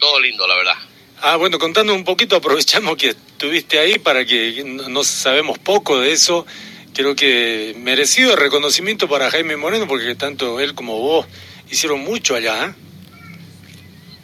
todo 0.00 0.18
lindo, 0.18 0.48
la 0.48 0.56
verdad. 0.56 0.74
Ah, 1.20 1.36
bueno, 1.36 1.58
contando 1.58 1.94
un 1.94 2.04
poquito, 2.04 2.34
aprovechamos 2.36 2.96
que 2.96 3.10
estuviste 3.10 3.78
ahí 3.78 3.98
para 3.98 4.24
que 4.24 4.64
no, 4.64 5.04
sabemos 5.04 5.58
poco 5.58 6.00
de 6.00 6.10
eso. 6.10 6.46
Creo 6.92 7.14
que 7.14 7.74
merecido 7.78 8.34
reconocimiento 8.34 9.08
para 9.08 9.30
Jaime 9.30 9.56
Moreno, 9.56 9.86
porque 9.86 10.16
tanto 10.16 10.58
él 10.58 10.74
como 10.74 10.98
vos 10.98 11.26
hicieron 11.70 12.00
mucho 12.00 12.34
allá. 12.34 12.66
¿eh? 12.66 12.74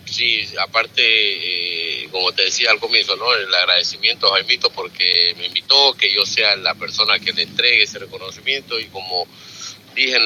Sí, 0.06 0.48
aparte, 0.60 1.02
eh, 1.02 2.08
como 2.10 2.32
te 2.32 2.44
decía 2.44 2.70
al 2.70 2.80
comienzo, 2.80 3.16
¿no? 3.16 3.32
el 3.34 3.54
agradecimiento 3.54 4.26
a 4.26 4.36
Jaimito 4.36 4.70
porque 4.70 5.34
me 5.38 5.46
invitó, 5.46 5.94
que 5.94 6.12
yo 6.12 6.26
sea 6.26 6.56
la 6.56 6.74
persona 6.74 7.18
que 7.20 7.32
le 7.32 7.42
entregue 7.42 7.84
ese 7.84 8.00
reconocimiento 8.00 8.80
y 8.80 8.86
como 8.86 9.26
dije 9.94 10.16
en, 10.16 10.24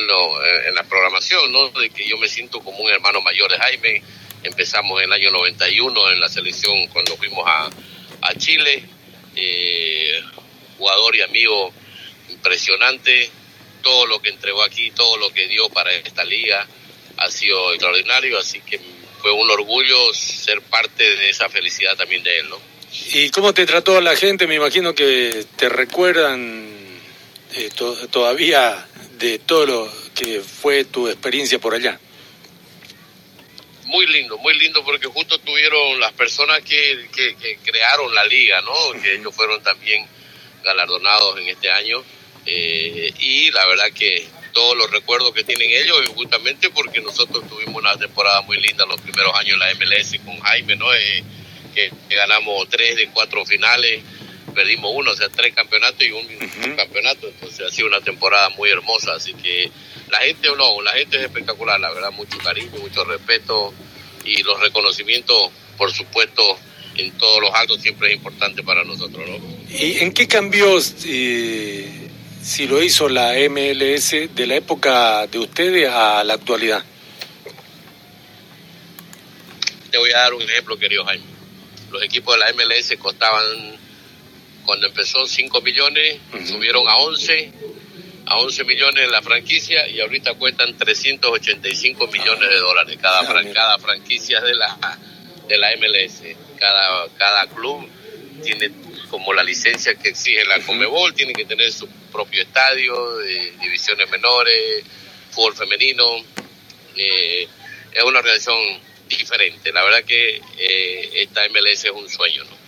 en 0.69 0.75
la 0.75 0.85
programación, 0.85 1.53
¿no? 1.53 1.69
de 1.71 1.91
que 1.91 2.09
yo 2.09 2.17
me 2.19 2.29
siento 2.29 2.61
como 2.61 2.79
un 2.79 2.91
hermano 2.91 3.21
mayor 3.21 3.51
de 3.51 3.59
Jaime, 3.59 4.03
empezamos 4.43 5.01
en 5.03 5.07
el 5.07 5.13
año 5.13 5.31
91 5.31 6.13
en 6.13 6.21
la 6.21 6.29
selección 6.29 6.87
cuando 6.89 7.17
fuimos 7.17 7.45
a, 7.47 7.71
a 8.23 8.35
Chile. 8.35 8.85
Eh, 9.37 10.21
jugador 10.79 11.15
y 11.17 11.23
amigo 11.23 11.73
impresionante, 12.31 13.31
todo 13.83 14.07
lo 14.07 14.21
que 14.21 14.31
entregó 14.31 14.63
aquí, 14.63 14.91
todo 14.91 15.17
lo 15.19 15.31
que 15.31 15.47
dio 15.47 15.69
para 15.69 15.93
esta 15.93 16.25
liga 16.25 16.67
ha 17.19 17.31
sido 17.31 17.73
extraordinario, 17.73 18.39
así 18.39 18.61
que 18.61 18.81
fue 19.21 19.31
un 19.33 19.51
orgullo 19.51 20.13
ser 20.15 20.63
parte 20.63 21.05
de 21.17 21.29
esa 21.31 21.49
felicidad 21.51 21.97
también 21.97 22.23
de 22.23 22.39
él, 22.39 22.49
¿no? 22.49 22.59
¿Y 23.13 23.31
cómo 23.31 23.53
te 23.55 23.67
trató 23.67 24.01
la 24.01 24.17
gente? 24.17 24.47
Me 24.47 24.55
imagino 24.57 24.95
que 24.95 25.45
te 25.57 25.69
recuerdan 25.69 26.69
eh, 27.55 27.71
to- 27.77 28.09
todavía 28.09 28.87
de 29.19 29.39
todo 29.39 29.67
lo 29.67 29.93
que 30.15 30.41
fue 30.41 30.85
tu 30.85 31.09
experiencia 31.09 31.59
por 31.59 31.75
allá. 31.75 32.01
Muy 33.91 34.07
lindo, 34.07 34.39
muy 34.39 34.55
lindo 34.57 34.85
porque 34.85 35.09
justo 35.09 35.37
tuvieron 35.41 35.99
las 35.99 36.13
personas 36.13 36.61
que, 36.61 37.09
que, 37.13 37.35
que 37.35 37.57
crearon 37.57 38.15
la 38.15 38.25
liga, 38.25 38.61
¿no? 38.61 38.93
Que 39.03 39.15
ellos 39.17 39.35
fueron 39.35 39.61
también 39.65 40.07
galardonados 40.63 41.39
en 41.41 41.49
este 41.49 41.69
año. 41.71 42.03
eh, 42.47 43.13
y 43.19 43.51
la 43.51 43.67
verdad 43.67 43.91
que 43.93 44.27
todos 44.53 44.77
los 44.77 44.91
recuerdos 44.91 45.33
que 45.35 45.43
tienen 45.45 45.71
ellos 45.71 46.09
justamente 46.15 46.71
porque 46.71 47.01
nosotros 47.01 47.49
tuvimos 47.49 47.77
una 47.83 47.97
temporada 47.97 48.41
muy 48.43 48.61
linda 48.61 48.87
los 48.87 49.01
primeros 49.01 49.35
años 49.37 49.55
en 49.55 49.59
la 49.59 49.75
MLS 49.75 50.19
con 50.25 50.39
Jaime, 50.41 50.77
¿no? 50.77 50.93
Eh, 50.95 51.25
que, 51.75 51.91
que 52.09 52.15
ganamos 52.15 52.69
tres 52.69 52.95
de 52.97 53.09
cuatro 53.09 53.45
finales, 53.45 54.03
perdimos 54.51 54.93
uno, 54.95 55.11
o 55.13 55.17
sea, 55.17 55.29
tres 55.29 55.55
campeonatos 55.55 56.03
y 56.03 56.11
un 56.11 56.77
campeonato, 56.77 57.29
entonces 57.29 57.67
ha 57.67 57.71
sido 57.71 57.89
una 57.89 58.01
temporada 58.01 58.49
muy 58.51 58.71
hermosa, 58.71 59.15
así 59.15 59.35
que 59.35 59.71
la 60.11 60.19
gente 60.19 60.49
no, 60.57 60.83
la 60.83 60.93
gente 60.93 61.19
es 61.19 61.25
espectacular, 61.25 61.81
la 61.81 61.91
verdad, 61.91 62.11
mucho 62.13 62.39
cariño, 62.39 62.71
mucho 62.81 63.05
respeto 63.05 63.73
y 64.25 64.43
los 64.43 64.61
reconocimientos, 64.61 65.51
por 65.77 65.93
supuesto, 65.93 66.59
en 66.97 67.13
todos 67.13 67.41
los 67.41 67.55
actos 67.55 67.81
siempre 67.81 68.09
es 68.09 68.15
importante 68.15 68.63
para 68.63 68.85
nosotros, 68.85 69.29
¿no? 69.29 69.39
¿Y 69.71 69.99
en 69.99 70.13
qué 70.13 70.27
cambió, 70.27 70.79
eh, 71.05 72.09
si 72.43 72.67
lo 72.67 72.83
hizo 72.83 73.09
la 73.09 73.35
MLS, 73.49 74.35
de 74.35 74.47
la 74.47 74.57
época 74.57 75.27
de 75.27 75.39
ustedes 75.39 75.89
a 75.89 76.25
la 76.25 76.35
actualidad? 76.35 76.85
Te 79.91 79.99
voy 79.99 80.11
a 80.11 80.19
dar 80.19 80.35
un 80.35 80.43
ejemplo, 80.43 80.77
querido 80.79 81.05
Jaime. 81.05 81.25
Los 81.91 82.03
equipos 82.03 82.35
de 82.35 82.41
la 82.41 82.53
MLS 82.53 82.97
costaban, 82.99 83.79
cuando 84.65 84.87
empezó 84.87 85.27
5 85.27 85.61
millones, 85.63 86.19
subieron 86.47 86.89
a 86.89 86.97
11, 86.97 87.53
a 88.27 88.39
11 88.39 88.65
millones 88.65 89.11
la 89.11 89.23
franquicia 89.23 89.89
y 89.89 90.01
ahorita 90.01 90.35
cuestan 90.35 90.77
385 90.77 92.07
millones 92.09 92.49
de 92.49 92.57
dólares 92.57 92.99
cada, 93.01 93.23
fran- 93.25 93.53
cada 93.53 93.79
franquicia 93.79 94.41
de 94.41 94.55
la, 94.55 94.99
de 95.49 95.57
la 95.59 95.71
MLS. 95.77 96.23
Cada, 96.59 97.09
cada 97.17 97.47
club 97.49 97.89
tiene 98.43 98.71
como 99.09 99.33
la 99.33 99.43
licencia 99.43 99.95
que 99.97 100.11
exige 100.11 100.45
la 100.45 100.61
Comebol, 100.61 101.15
tiene 101.15 101.33
que 101.33 101.45
tener 101.45 101.73
su 101.73 101.89
propio 102.13 102.43
estadio, 102.43 103.19
divisiones 103.61 104.09
menores, 104.11 104.85
fútbol 105.31 105.57
femenino. 105.57 106.05
Eh, 106.97 107.49
es 107.93 108.03
una 108.05 108.19
organización 108.21 108.57
diferente. 109.09 109.73
La 109.73 109.83
verdad 109.83 110.05
que 110.05 110.41
eh, 110.59 111.11
esta 111.23 111.49
MLS 111.49 111.85
es 111.87 111.91
un 111.91 112.09
sueño, 112.09 112.45
¿no? 112.45 112.60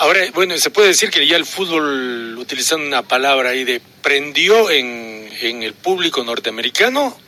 Ahora, 0.00 0.20
bueno, 0.32 0.56
se 0.56 0.70
puede 0.70 0.88
decir 0.88 1.10
que 1.10 1.26
ya 1.26 1.36
el 1.36 1.44
fútbol, 1.44 2.38
utilizando 2.38 2.86
una 2.86 3.02
palabra 3.02 3.50
ahí 3.50 3.64
de 3.64 3.80
prendió 4.02 4.70
en, 4.70 5.28
en 5.42 5.62
el 5.62 5.74
público 5.74 6.24
norteamericano. 6.24 7.18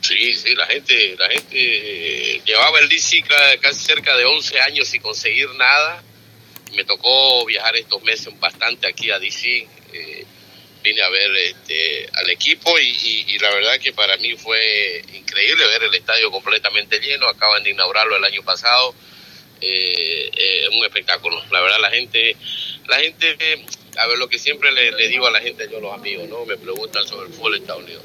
Sí, 0.00 0.32
sí, 0.32 0.54
la 0.54 0.66
gente, 0.66 1.16
la 1.18 1.28
gente 1.28 1.48
eh, 2.36 2.40
llevaba 2.46 2.78
el 2.78 2.88
DC 2.88 3.22
ca- 3.22 3.58
casi 3.60 3.84
cerca 3.84 4.16
de 4.16 4.24
11 4.26 4.60
años 4.60 4.86
sin 4.88 5.02
conseguir 5.02 5.48
nada. 5.56 6.02
Me 6.76 6.84
tocó 6.84 7.44
viajar 7.46 7.74
estos 7.76 8.00
meses 8.04 8.32
bastante 8.38 8.86
aquí 8.86 9.10
a 9.10 9.18
DC. 9.18 9.66
eh, 9.92 10.24
vine 10.84 11.02
a 11.02 11.08
ver 11.10 11.30
este, 11.36 12.08
al 12.14 12.30
equipo 12.30 12.78
y, 12.78 12.86
y- 12.88 13.24
y 13.34 13.38
la 13.40 13.50
verdad 13.50 13.78
que 13.80 13.92
para 13.92 14.16
mí 14.18 14.34
fue 14.36 15.02
increíble 15.14 15.66
ver 15.66 15.82
el 15.82 15.94
estadio 15.94 16.30
completamente 16.30 17.00
lleno. 17.00 17.26
Acaban 17.28 17.64
de 17.64 17.70
inaugurarlo 17.70 18.16
el 18.16 18.24
año 18.24 18.42
pasado. 18.44 18.94
Eh, 19.60 20.30
eh, 20.34 20.68
un 20.72 20.84
espectáculo. 20.84 21.42
La 21.50 21.60
verdad 21.60 21.78
la 21.80 21.90
gente, 21.90 22.36
la 22.88 22.98
gente, 22.98 23.36
a 23.98 24.06
ver 24.06 24.18
lo 24.18 24.28
que 24.28 24.38
siempre 24.38 24.72
le, 24.72 25.08
digo 25.08 25.26
a 25.26 25.30
la 25.30 25.40
gente, 25.40 25.68
yo 25.70 25.80
los 25.80 25.92
amigos, 25.92 26.28
¿no? 26.28 26.46
Me 26.46 26.56
preguntan 26.56 27.06
sobre 27.06 27.28
el 27.28 27.34
fútbol 27.34 27.52
de 27.52 27.58
Estados 27.58 27.84
Unidos. 27.84 28.02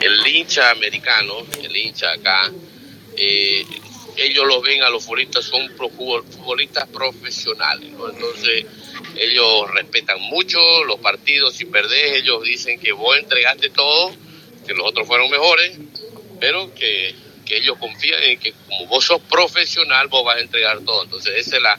El 0.00 0.26
hincha 0.26 0.70
americano, 0.70 1.46
el 1.62 1.74
hincha 1.74 2.12
acá, 2.12 2.50
eh, 3.16 3.64
ellos 4.16 4.46
los 4.46 4.62
ven 4.62 4.82
a 4.82 4.90
los 4.90 5.04
futbolistas, 5.04 5.44
son 5.44 5.70
futbolistas 5.76 6.88
profesionales, 6.88 7.90
¿no? 7.92 8.10
Entonces, 8.10 8.66
ellos 9.16 9.70
respetan 9.72 10.20
mucho 10.20 10.58
los 10.84 11.00
partidos, 11.00 11.54
si 11.54 11.64
perdés, 11.64 12.22
ellos 12.22 12.42
dicen 12.44 12.78
que 12.78 12.92
vos 12.92 13.16
entregaste 13.16 13.70
todo, 13.70 14.14
que 14.66 14.74
los 14.74 14.86
otros 14.86 15.06
fueron 15.06 15.30
mejores, 15.30 15.78
pero 16.40 16.74
que, 16.74 17.14
que 17.50 17.56
ellos 17.56 17.76
confían 17.80 18.22
en 18.22 18.38
que 18.38 18.52
como 18.68 18.86
vos 18.86 19.04
sos 19.04 19.20
profesional, 19.22 20.06
vos 20.06 20.24
vas 20.24 20.36
a 20.36 20.40
entregar 20.40 20.78
todo. 20.82 21.02
Entonces, 21.02 21.34
esa 21.36 21.56
es 21.56 21.62
la, 21.62 21.76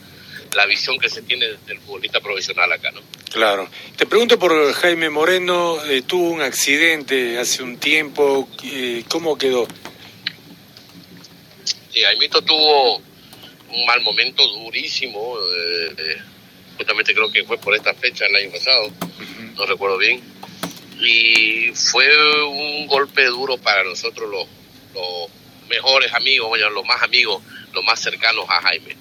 la 0.53 0.65
visión 0.65 0.99
que 0.99 1.07
se 1.07 1.21
tiene 1.21 1.45
del 1.65 1.79
futbolista 1.79 2.19
profesional 2.19 2.69
acá, 2.73 2.91
¿no? 2.91 2.99
Claro. 3.31 3.69
Te 3.95 4.05
pregunto 4.05 4.37
por 4.37 4.73
Jaime 4.73 5.09
Moreno, 5.09 5.81
eh, 5.85 6.01
tuvo 6.01 6.29
un 6.29 6.41
accidente 6.41 7.39
hace 7.39 7.63
un 7.63 7.77
tiempo, 7.77 8.49
eh, 8.65 9.05
¿cómo 9.07 9.37
quedó? 9.37 9.65
Sí, 11.93 12.01
Jaimito 12.01 12.41
tuvo 12.41 12.97
un 12.97 13.85
mal 13.85 14.01
momento 14.01 14.45
durísimo, 14.45 15.37
eh, 15.39 16.17
justamente 16.75 17.13
creo 17.13 17.31
que 17.31 17.45
fue 17.45 17.57
por 17.57 17.73
esta 17.75 17.93
fecha 17.93 18.25
el 18.25 18.35
año 18.35 18.51
pasado, 18.51 18.91
no 19.55 19.65
recuerdo 19.65 19.97
bien, 19.97 20.21
y 20.99 21.71
fue 21.73 22.43
un 22.43 22.87
golpe 22.87 23.23
duro 23.27 23.57
para 23.57 23.85
nosotros 23.85 24.29
los, 24.29 24.47
los 24.93 25.40
mejores 25.71 26.13
amigos, 26.13 26.49
bueno, 26.49 26.69
los 26.69 26.85
más 26.85 27.01
amigos, 27.01 27.41
los 27.73 27.83
más 27.83 27.99
cercanos 27.99 28.45
a 28.49 28.61
Jaime, 28.61 28.95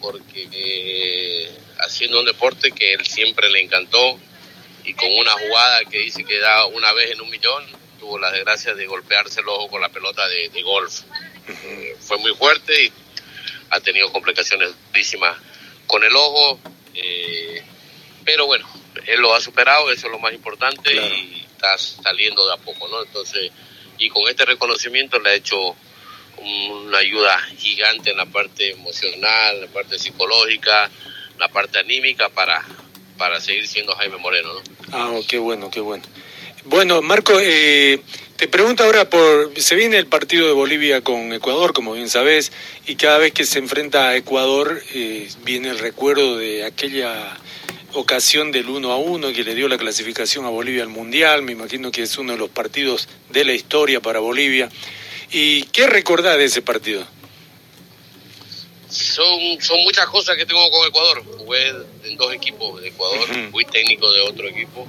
porque 0.00 0.46
eh, 0.52 1.50
haciendo 1.78 2.20
un 2.20 2.26
deporte 2.26 2.70
que 2.70 2.92
él 2.92 3.06
siempre 3.06 3.48
le 3.48 3.62
encantó 3.62 4.20
y 4.84 4.92
con 4.92 5.10
una 5.10 5.32
jugada 5.32 5.84
que 5.90 5.98
dice 5.98 6.22
que 6.24 6.38
da 6.38 6.66
una 6.66 6.92
vez 6.92 7.12
en 7.12 7.22
un 7.22 7.30
millón, 7.30 7.64
tuvo 7.98 8.18
la 8.18 8.30
desgracia 8.30 8.74
de 8.74 8.86
golpearse 8.86 9.40
el 9.40 9.48
ojo 9.48 9.68
con 9.68 9.80
la 9.80 9.88
pelota 9.88 10.28
de, 10.28 10.50
de 10.50 10.62
golf. 10.62 11.00
Eh, 11.48 11.96
fue 11.98 12.18
muy 12.18 12.34
fuerte 12.34 12.84
y 12.84 12.92
ha 13.70 13.80
tenido 13.80 14.12
complicaciones 14.12 14.72
durísimas 14.88 15.36
con 15.86 16.04
el 16.04 16.14
ojo, 16.14 16.60
eh, 16.94 17.62
pero 18.24 18.46
bueno, 18.46 18.68
él 19.06 19.20
lo 19.20 19.34
ha 19.34 19.40
superado, 19.40 19.90
eso 19.90 20.06
es 20.06 20.12
lo 20.12 20.18
más 20.18 20.34
importante 20.34 20.94
y 20.94 21.46
está 21.52 21.78
saliendo 21.78 22.46
de 22.46 22.54
a 22.54 22.56
poco, 22.58 22.86
¿no? 22.88 23.02
Entonces, 23.02 23.50
y 23.98 24.08
con 24.08 24.28
este 24.28 24.44
reconocimiento 24.44 25.18
le 25.18 25.30
ha 25.30 25.34
hecho 25.34 25.76
una 26.38 26.98
ayuda 26.98 27.38
gigante 27.56 28.10
en 28.10 28.18
la 28.18 28.26
parte 28.26 28.72
emocional, 28.72 29.60
la 29.60 29.66
parte 29.68 29.98
psicológica, 29.98 30.90
la 31.38 31.48
parte 31.48 31.78
anímica 31.78 32.28
para, 32.28 32.64
para 33.16 33.40
seguir 33.40 33.66
siendo 33.66 33.94
Jaime 33.94 34.18
Moreno, 34.18 34.54
¿no? 34.54 34.60
Ah, 34.92 35.18
qué 35.28 35.38
bueno, 35.38 35.70
qué 35.70 35.80
bueno. 35.80 36.04
Bueno, 36.64 37.00
Marco, 37.00 37.38
eh, 37.40 38.00
te 38.36 38.48
pregunto 38.48 38.84
ahora 38.84 39.08
por, 39.08 39.52
se 39.56 39.76
viene 39.76 39.98
el 39.98 40.06
partido 40.06 40.46
de 40.46 40.52
Bolivia 40.52 41.00
con 41.00 41.32
Ecuador, 41.32 41.72
como 41.72 41.92
bien 41.94 42.10
sabes, 42.10 42.52
y 42.86 42.96
cada 42.96 43.18
vez 43.18 43.32
que 43.32 43.46
se 43.46 43.58
enfrenta 43.58 44.08
a 44.08 44.16
Ecuador 44.16 44.82
eh, 44.92 45.28
viene 45.44 45.70
el 45.70 45.78
recuerdo 45.78 46.36
de 46.36 46.64
aquella 46.64 47.36
ocasión 47.96 48.52
del 48.52 48.68
1 48.68 48.92
a 48.92 48.96
1 48.96 49.32
que 49.32 49.44
le 49.44 49.54
dio 49.54 49.68
la 49.68 49.78
clasificación 49.78 50.44
a 50.44 50.50
Bolivia 50.50 50.82
al 50.82 50.88
Mundial, 50.88 51.42
me 51.42 51.52
imagino 51.52 51.90
que 51.90 52.02
es 52.02 52.16
uno 52.18 52.32
de 52.32 52.38
los 52.38 52.50
partidos 52.50 53.08
de 53.30 53.44
la 53.44 53.52
historia 53.52 54.00
para 54.00 54.20
Bolivia. 54.20 54.68
¿Y 55.30 55.62
qué 55.64 55.86
recordás 55.86 56.38
de 56.38 56.44
ese 56.44 56.62
partido? 56.62 57.06
Son, 58.88 59.60
son 59.60 59.82
muchas 59.82 60.06
cosas 60.06 60.36
que 60.36 60.46
tengo 60.46 60.70
con 60.70 60.86
Ecuador. 60.86 61.24
Jugué 61.38 61.68
en 62.04 62.16
dos 62.16 62.32
equipos 62.32 62.80
de 62.80 62.88
Ecuador, 62.88 63.28
fui 63.50 63.64
técnico 63.64 64.10
de 64.12 64.20
otro 64.20 64.48
equipo. 64.48 64.86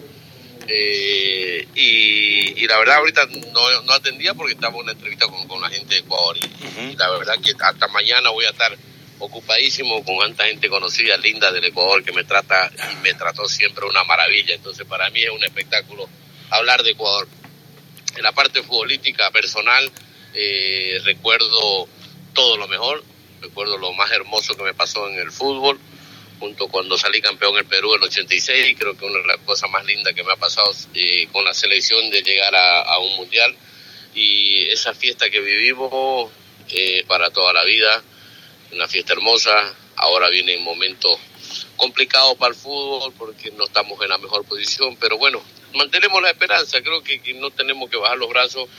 Eh, 0.67 1.65
y, 1.75 2.61
y 2.61 2.67
la 2.67 2.77
verdad 2.77 2.97
ahorita 2.97 3.25
no, 3.53 3.81
no 3.83 3.93
atendía 3.93 4.33
porque 4.33 4.53
estaba 4.53 4.75
en 4.75 4.83
una 4.83 4.91
entrevista 4.91 5.27
con, 5.27 5.47
con 5.47 5.61
la 5.61 5.69
gente 5.69 5.95
de 5.95 6.01
Ecuador. 6.01 6.37
Y, 6.37 6.91
y 6.91 6.95
la 6.95 7.09
verdad 7.09 7.35
que 7.43 7.53
hasta 7.57 7.87
mañana 7.87 8.29
voy 8.29 8.45
a 8.45 8.49
estar 8.49 8.77
ocupadísimo 9.19 10.03
con 10.03 10.19
tanta 10.19 10.45
gente 10.45 10.69
conocida, 10.69 11.17
linda 11.17 11.51
del 11.51 11.65
Ecuador, 11.65 12.03
que 12.03 12.11
me 12.11 12.23
trata 12.23 12.71
y 12.91 12.95
me 12.97 13.13
trató 13.13 13.47
siempre 13.47 13.85
una 13.85 14.03
maravilla. 14.03 14.55
Entonces 14.55 14.85
para 14.85 15.09
mí 15.09 15.23
es 15.23 15.29
un 15.29 15.43
espectáculo 15.43 16.07
hablar 16.49 16.83
de 16.83 16.91
Ecuador. 16.91 17.27
En 18.15 18.23
la 18.23 18.31
parte 18.31 18.63
futbolística 18.63 19.29
personal 19.31 19.91
eh, 20.33 20.99
recuerdo 21.03 21.87
todo 22.33 22.57
lo 22.57 22.67
mejor, 22.67 23.03
recuerdo 23.41 23.77
lo 23.77 23.93
más 23.93 24.11
hermoso 24.11 24.55
que 24.55 24.63
me 24.63 24.73
pasó 24.73 25.07
en 25.09 25.19
el 25.19 25.31
fútbol, 25.31 25.79
junto 26.39 26.67
cuando 26.67 26.97
salí 26.97 27.21
campeón 27.21 27.57
en 27.57 27.67
Perú 27.67 27.93
en 27.95 28.01
el 28.01 28.07
86, 28.07 28.75
creo 28.77 28.97
que 28.97 29.05
una 29.05 29.19
de 29.19 29.27
las 29.27 29.37
cosas 29.37 29.69
más 29.71 29.85
lindas 29.85 30.13
que 30.13 30.23
me 30.23 30.33
ha 30.33 30.35
pasado 30.35 30.71
eh, 30.93 31.27
con 31.31 31.43
la 31.43 31.53
selección 31.53 32.09
de 32.11 32.21
llegar 32.21 32.55
a, 32.55 32.81
a 32.81 32.99
un 32.99 33.15
mundial 33.15 33.55
y 34.13 34.67
esa 34.69 34.93
fiesta 34.93 35.29
que 35.29 35.39
vivimos 35.39 36.31
eh, 36.69 37.03
para 37.07 37.29
toda 37.29 37.53
la 37.53 37.63
vida, 37.63 38.03
una 38.71 38.87
fiesta 38.87 39.13
hermosa. 39.13 39.75
Ahora 39.95 40.29
viene 40.29 40.57
un 40.57 40.63
momento 40.63 41.19
complicado 41.75 42.35
para 42.35 42.53
el 42.53 42.59
fútbol 42.59 43.13
porque 43.17 43.51
no 43.51 43.65
estamos 43.65 44.01
en 44.01 44.09
la 44.09 44.17
mejor 44.17 44.45
posición, 44.45 44.95
pero 44.97 45.17
bueno, 45.17 45.41
mantenemos 45.73 46.21
la 46.21 46.29
esperanza, 46.31 46.81
creo 46.81 47.01
que, 47.03 47.19
que 47.19 47.33
no 47.33 47.51
tenemos 47.51 47.89
que 47.89 47.97
bajar 47.97 48.17
los 48.17 48.29
brazos. 48.29 48.69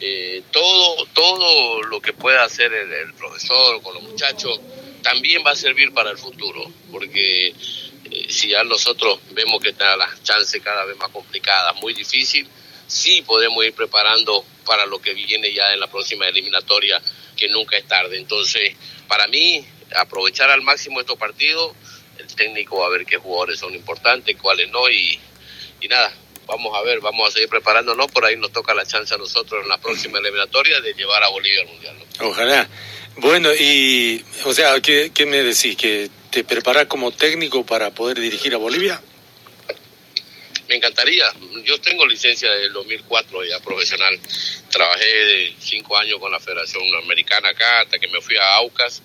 Eh, 0.00 0.42
todo, 0.52 1.06
todo 1.06 1.82
lo 1.82 2.00
que 2.00 2.12
pueda 2.12 2.44
hacer 2.44 2.72
el, 2.72 2.92
el 2.92 3.14
profesor 3.14 3.82
con 3.82 3.94
los 3.94 4.02
muchachos 4.02 4.60
también 5.02 5.42
va 5.46 5.52
a 5.52 5.56
servir 5.56 5.92
para 5.92 6.10
el 6.10 6.18
futuro, 6.18 6.70
porque 6.90 7.48
eh, 7.48 8.26
si 8.28 8.48
ya 8.50 8.64
nosotros 8.64 9.20
vemos 9.30 9.60
que 9.60 9.70
están 9.70 9.98
las 9.98 10.22
chances 10.22 10.62
cada 10.62 10.84
vez 10.84 10.96
más 10.96 11.10
complicadas, 11.10 11.74
muy 11.76 11.94
difícil, 11.94 12.46
sí 12.88 13.22
podemos 13.22 13.64
ir 13.64 13.72
preparando 13.74 14.44
para 14.66 14.86
lo 14.86 14.98
que 15.00 15.14
viene 15.14 15.52
ya 15.52 15.72
en 15.72 15.80
la 15.80 15.86
próxima 15.86 16.26
eliminatoria, 16.26 17.00
que 17.36 17.48
nunca 17.48 17.76
es 17.76 17.86
tarde. 17.86 18.18
Entonces, 18.18 18.74
para 19.06 19.28
mí, 19.28 19.64
aprovechar 19.96 20.50
al 20.50 20.62
máximo 20.62 21.00
estos 21.00 21.16
partidos, 21.16 21.74
el 22.18 22.26
técnico 22.34 22.80
va 22.80 22.86
a 22.86 22.90
ver 22.90 23.06
qué 23.06 23.16
jugadores 23.16 23.60
son 23.60 23.74
importantes, 23.74 24.36
cuáles 24.36 24.68
no, 24.70 24.90
y, 24.90 25.18
y 25.80 25.88
nada, 25.88 26.12
vamos 26.46 26.76
a 26.76 26.82
ver, 26.82 27.00
vamos 27.00 27.28
a 27.28 27.32
seguir 27.32 27.48
preparándonos, 27.48 28.10
por 28.10 28.24
ahí 28.24 28.36
nos 28.36 28.52
toca 28.52 28.74
la 28.74 28.84
chance 28.84 29.14
a 29.14 29.18
nosotros 29.18 29.62
en 29.62 29.68
la 29.68 29.78
próxima 29.78 30.18
eliminatoria 30.18 30.80
de 30.80 30.94
llevar 30.94 31.22
a 31.22 31.28
Bolivia 31.28 31.60
al 31.60 31.68
Mundial. 31.68 31.96
¿no? 31.98 32.28
Ojalá. 32.28 32.68
Bueno, 33.18 33.50
y, 33.54 34.24
o 34.44 34.52
sea, 34.52 34.80
¿qué, 34.80 35.10
qué 35.14 35.26
me 35.26 35.42
decís? 35.42 35.76
¿Que 35.76 36.10
te 36.30 36.44
preparás 36.44 36.86
como 36.86 37.10
técnico 37.10 37.64
para 37.64 37.90
poder 37.90 38.20
dirigir 38.20 38.54
a 38.54 38.58
Bolivia? 38.58 39.00
Me 40.68 40.76
encantaría. 40.76 41.24
Yo 41.64 41.80
tengo 41.80 42.06
licencia 42.06 42.50
del 42.52 42.72
2004 42.74 43.44
ya 43.46 43.58
profesional. 43.60 44.18
Trabajé 44.70 45.06
de 45.06 45.54
cinco 45.58 45.96
años 45.96 46.18
con 46.18 46.30
la 46.30 46.38
Federación 46.38 46.82
Americana 47.02 47.48
acá 47.48 47.80
hasta 47.80 47.98
que 47.98 48.08
me 48.08 48.20
fui 48.20 48.36
a 48.36 48.56
Aucas. 48.56 49.02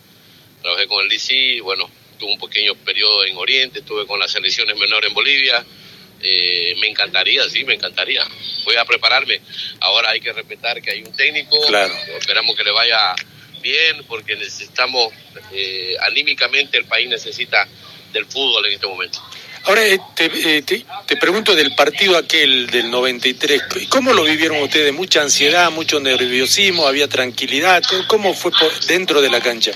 Trabajé 0.61 0.87
con 0.87 1.03
el 1.03 1.09
DC. 1.09 1.61
Bueno, 1.61 1.89
tuve 2.19 2.33
un 2.33 2.39
pequeño 2.39 2.75
periodo 2.75 3.23
en 3.23 3.37
Oriente. 3.37 3.79
Estuve 3.79 4.05
con 4.05 4.19
las 4.19 4.31
selecciones 4.31 4.75
menores 4.77 5.07
en 5.07 5.13
Bolivia. 5.13 5.65
Eh, 6.21 6.75
me 6.79 6.87
encantaría, 6.87 7.47
sí, 7.49 7.63
me 7.63 7.75
encantaría. 7.75 8.25
Voy 8.65 8.75
a 8.75 8.83
prepararme. 8.83 9.39
Ahora 9.79 10.11
hay 10.11 10.19
que 10.19 10.33
respetar 10.33 10.81
que 10.81 10.91
hay 10.91 11.01
un 11.01 11.13
técnico. 11.13 11.59
Claro. 11.67 11.93
Esperamos 12.17 12.57
que 12.57 12.63
le 12.65 12.71
vaya 12.71 13.15
bien 13.61 14.03
porque 14.07 14.35
necesitamos, 14.35 15.13
eh, 15.53 15.95
anímicamente 16.01 16.77
el 16.77 16.85
país 16.85 17.07
necesita 17.07 17.67
del 18.11 18.25
fútbol 18.25 18.65
en 18.65 18.73
este 18.73 18.87
momento. 18.87 19.19
Ahora 19.65 19.85
eh, 19.85 19.99
te, 20.15 20.25
eh, 20.25 20.61
te, 20.61 20.85
te 21.05 21.17
pregunto 21.17 21.55
del 21.55 21.73
partido 21.75 22.17
aquel 22.17 22.67
del 22.67 22.91
93, 22.91 23.61
¿cómo 23.89 24.11
lo 24.13 24.23
vivieron 24.23 24.61
ustedes? 24.61 24.93
¿Mucha 24.93 25.21
ansiedad, 25.21 25.71
mucho 25.71 25.99
nerviosismo, 25.99 26.85
había 26.85 27.07
tranquilidad? 27.07 27.81
¿Cómo 28.07 28.33
fue 28.33 28.51
por 28.51 28.77
dentro 28.85 29.21
de 29.21 29.29
la 29.29 29.39
cancha? 29.39 29.71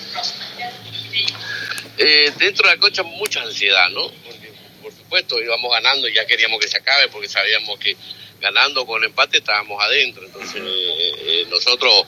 Eh, 1.97 2.31
dentro 2.37 2.67
de 2.67 2.75
la 2.75 2.81
cancha 2.81 3.03
mucha 3.03 3.41
ansiedad, 3.41 3.89
¿no? 3.89 4.11
Porque, 4.25 4.51
por 4.81 4.91
supuesto, 4.91 5.41
íbamos 5.41 5.71
ganando 5.71 6.07
y 6.07 6.13
ya 6.13 6.25
queríamos 6.25 6.59
que 6.59 6.67
se 6.67 6.77
acabe 6.77 7.07
porque 7.07 7.29
sabíamos 7.29 7.79
que 7.79 7.95
ganando 8.39 8.85
con 8.85 9.01
el 9.01 9.09
empate 9.09 9.39
estábamos 9.39 9.81
adentro. 9.83 10.25
Entonces, 10.25 10.61
eh, 10.63 11.11
eh, 11.21 11.45
nosotros 11.49 12.05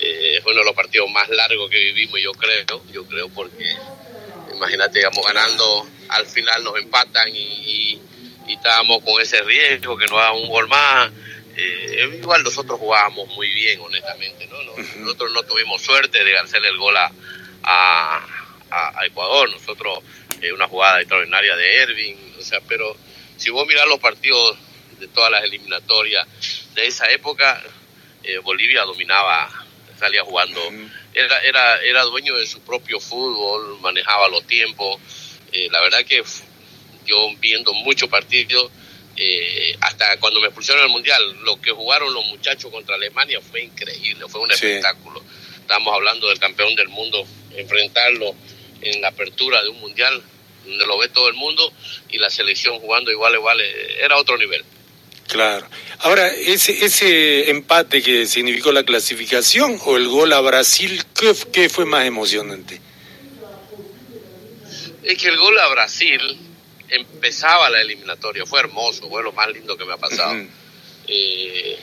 eh, 0.00 0.40
fue 0.42 0.52
uno 0.52 0.60
de 0.60 0.66
los 0.66 0.74
partidos 0.74 1.10
más 1.10 1.28
largos 1.28 1.70
que 1.70 1.78
vivimos, 1.78 2.20
yo 2.20 2.32
creo, 2.32 2.82
yo 2.92 3.04
creo 3.06 3.28
porque 3.28 3.76
imagínate, 4.54 5.00
íbamos 5.00 5.24
ganando, 5.26 5.86
al 6.08 6.26
final 6.26 6.62
nos 6.64 6.76
empatan 6.78 7.28
y, 7.34 7.38
y, 7.38 8.00
y 8.48 8.52
estábamos 8.54 9.02
con 9.02 9.20
ese 9.20 9.42
riesgo 9.42 9.96
que 9.96 10.06
nos 10.06 10.18
hagan 10.18 10.36
un 10.36 10.48
gol 10.48 10.68
más. 10.68 11.10
Eh, 11.56 12.18
igual 12.20 12.42
nosotros 12.42 12.78
jugábamos 12.78 13.28
muy 13.28 13.48
bien, 13.48 13.80
honestamente, 13.80 14.46
¿no? 14.48 14.62
Nos- 14.62 14.96
Nosotros 14.96 15.32
no 15.32 15.42
tuvimos 15.44 15.80
suerte 15.82 16.22
de 16.22 16.38
hacerle 16.38 16.68
el 16.68 16.76
gol 16.76 16.96
a, 16.96 17.10
a, 17.62 18.26
a- 18.70 19.00
a 19.00 19.06
Ecuador, 19.06 19.48
nosotros 19.50 20.00
eh, 20.42 20.52
una 20.52 20.68
jugada 20.68 21.00
extraordinaria 21.00 21.56
de 21.56 21.76
Ervin, 21.78 22.34
o 22.38 22.42
sea, 22.42 22.60
pero 22.68 22.94
si 23.38 23.48
vos 23.50 23.66
mirás 23.66 23.86
los 23.88 23.98
partidos 24.00 24.58
de 25.00 25.08
todas 25.08 25.30
las 25.30 25.44
eliminatorias 25.44 26.26
de 26.74 26.86
esa 26.86 27.10
época, 27.10 27.62
eh, 28.22 28.38
Bolivia 28.38 28.82
dominaba, 28.82 29.48
salía 29.98 30.22
jugando, 30.24 30.60
era, 31.14 31.40
era, 31.40 31.80
era 31.82 32.02
dueño 32.02 32.36
de 32.36 32.46
su 32.46 32.60
propio 32.60 33.00
fútbol, 33.00 33.78
manejaba 33.80 34.28
los 34.28 34.46
tiempos, 34.46 35.00
eh, 35.56 35.68
la 35.70 35.80
verdad 35.80 36.04
que 36.04 36.22
yo 37.06 37.30
viendo 37.40 37.72
muchos 37.72 38.08
partidos, 38.08 38.70
eh, 39.16 39.74
hasta 39.80 40.18
cuando 40.18 40.40
me 40.40 40.46
expulsaron 40.48 40.82
al 40.82 40.88
Mundial, 40.90 41.22
lo 41.44 41.60
que 41.60 41.70
jugaron 41.70 42.12
los 42.12 42.26
muchachos 42.26 42.70
contra 42.70 42.96
Alemania 42.96 43.40
fue 43.40 43.62
increíble, 43.62 44.26
fue 44.28 44.40
un 44.42 44.50
Sí. 44.50 44.66
espectáculo. 44.66 45.22
Estamos 45.60 45.94
hablando 45.94 46.28
del 46.28 46.38
campeón 46.38 46.74
del 46.74 46.88
mundo, 46.88 47.26
enfrentarlo 47.56 48.34
en 48.82 49.00
la 49.00 49.08
apertura 49.08 49.62
de 49.62 49.70
un 49.70 49.80
Mundial, 49.80 50.22
donde 50.66 50.86
lo 50.86 50.98
ve 50.98 51.08
todo 51.08 51.28
el 51.28 51.34
mundo, 51.34 51.72
y 52.10 52.18
la 52.18 52.28
selección 52.28 52.78
jugando 52.80 53.10
igual, 53.10 53.34
igual, 53.34 53.60
eh, 53.60 53.98
era 54.04 54.16
otro 54.16 54.36
nivel. 54.36 54.64
Claro. 55.28 55.66
Ahora, 56.00 56.28
ese, 56.28 56.84
ese 56.84 57.50
empate 57.50 58.02
que 58.02 58.26
significó 58.26 58.70
la 58.70 58.84
clasificación 58.84 59.78
o 59.86 59.96
el 59.96 60.06
gol 60.08 60.32
a 60.32 60.40
Brasil, 60.40 61.02
¿qué, 61.18 61.34
qué 61.52 61.68
fue 61.68 61.84
más 61.84 62.06
emocionante? 62.06 62.80
Es 65.06 65.18
que 65.18 65.28
el 65.28 65.36
gol 65.36 65.56
a 65.60 65.68
Brasil 65.68 66.20
empezaba 66.88 67.70
la 67.70 67.80
eliminatoria, 67.80 68.44
fue 68.44 68.58
hermoso, 68.58 69.08
fue 69.08 69.22
lo 69.22 69.30
más 69.30 69.48
lindo 69.52 69.76
que 69.76 69.84
me 69.84 69.92
ha 69.92 69.98
pasado. 69.98 70.34
Eh, 71.06 71.78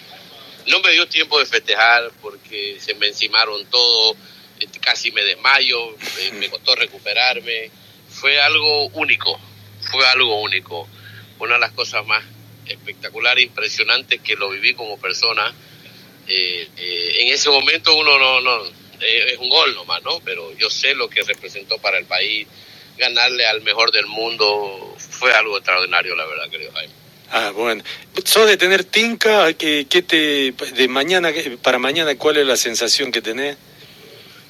no 0.68 0.82
me 0.82 0.92
dio 0.92 1.08
tiempo 1.08 1.40
de 1.40 1.46
festejar 1.46 2.12
porque 2.22 2.76
se 2.82 2.96
me 2.96 3.08
encimaron 3.08 3.66
todo, 3.68 4.18
eh, 4.60 4.68
casi 4.82 5.14
me 5.14 5.24
desmayo, 5.24 5.92
eh, 6.20 6.34
me 6.34 6.50
costó 6.50 6.76
recuperarme. 6.76 7.72
Fue 8.10 8.42
algo 8.42 8.88
único, 8.88 9.40
fue 9.90 10.06
algo 10.06 10.42
único. 10.42 10.90
Una 11.40 11.54
de 11.54 11.62
las 11.62 11.72
cosas 11.72 12.06
más 12.06 12.26
espectaculares, 12.68 13.46
impresionantes 13.46 14.20
que 14.20 14.36
lo 14.36 14.50
viví 14.50 14.74
como 14.74 15.00
persona. 15.00 15.54
Eh, 16.28 16.68
eh, 16.76 17.16
en 17.22 17.30
ese 17.30 17.50
momento 17.50 17.96
uno 17.96 18.20
no, 18.20 18.42
no, 18.42 18.66
eh, 19.00 19.32
es 19.32 19.38
un 19.38 19.48
gol 19.48 19.74
nomás, 19.76 20.04
¿no? 20.04 20.20
Pero 20.26 20.54
yo 20.58 20.70
sé 20.70 20.94
lo 20.94 21.10
que 21.10 21.24
representó 21.24 21.78
para 21.78 21.98
el 21.98 22.06
país, 22.06 22.48
ganarle 22.98 23.46
al 23.46 23.62
mejor 23.62 23.92
del 23.92 24.06
mundo, 24.08 24.96
fue 24.98 25.34
algo 25.34 25.58
extraordinario, 25.58 26.16
la 26.16 26.26
verdad, 26.26 26.50
querido 26.50 26.72
Jaime. 26.74 26.94
Ah, 27.32 27.52
bueno. 27.52 27.84
¿Sos 28.26 28.48
de 28.48 28.58
tener 28.58 28.84
tinca? 28.84 29.54
¿Qué, 29.54 29.88
qué 29.90 30.02
te, 30.04 30.52
de 30.52 30.88
mañana, 30.88 31.32
para 31.62 31.80
mañana, 31.80 32.16
cuál 32.16 32.38
es 32.38 32.46
la 32.46 32.56
sensación 32.56 33.12
que 33.12 33.22
tenés? 33.22 33.58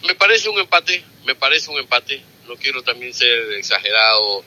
Me 0.05 0.15
parece 0.15 0.49
un 0.49 0.59
empate, 0.59 1.03
me 1.25 1.33
parece 1.35 1.71
un 1.71 1.79
empate. 1.79 2.21
No 2.47 2.55
quiero 2.57 2.83
también 2.83 3.13
ser 3.13 3.53
exagerado 3.53 4.43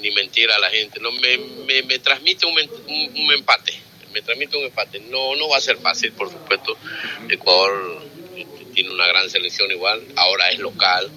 ni 0.00 0.10
mentir 0.12 0.50
a 0.52 0.58
la 0.58 0.70
gente. 0.70 1.00
No 1.00 1.10
me, 1.10 1.36
me, 1.36 1.82
me 1.82 1.98
transmite 1.98 2.46
un, 2.46 2.56
un, 2.86 3.12
un 3.16 3.32
empate, 3.32 3.74
me 4.12 4.22
transmite 4.22 4.56
un 4.56 4.64
empate. 4.66 5.00
No 5.00 5.34
no 5.34 5.48
va 5.48 5.56
a 5.56 5.60
ser 5.60 5.78
fácil, 5.78 6.12
por 6.12 6.30
supuesto. 6.30 6.76
Ecuador 7.28 8.02
eh, 8.36 8.46
tiene 8.72 8.90
una 8.90 9.08
gran 9.08 9.28
selección 9.28 9.68
igual, 9.72 10.00
ahora 10.14 10.50
es 10.50 10.60
local. 10.60 11.10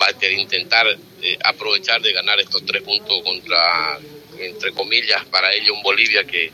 Va 0.00 0.06
a 0.06 0.12
tener- 0.14 0.38
intentar 0.38 0.86
eh, 1.22 1.38
aprovechar 1.44 2.00
de 2.00 2.12
ganar 2.12 2.40
estos 2.40 2.64
tres 2.64 2.82
puntos 2.82 3.22
contra, 3.22 3.98
entre 4.38 4.72
comillas, 4.72 5.24
para 5.26 5.52
ellos 5.52 5.76
un 5.76 5.82
Bolivia 5.82 6.24
que, 6.24 6.50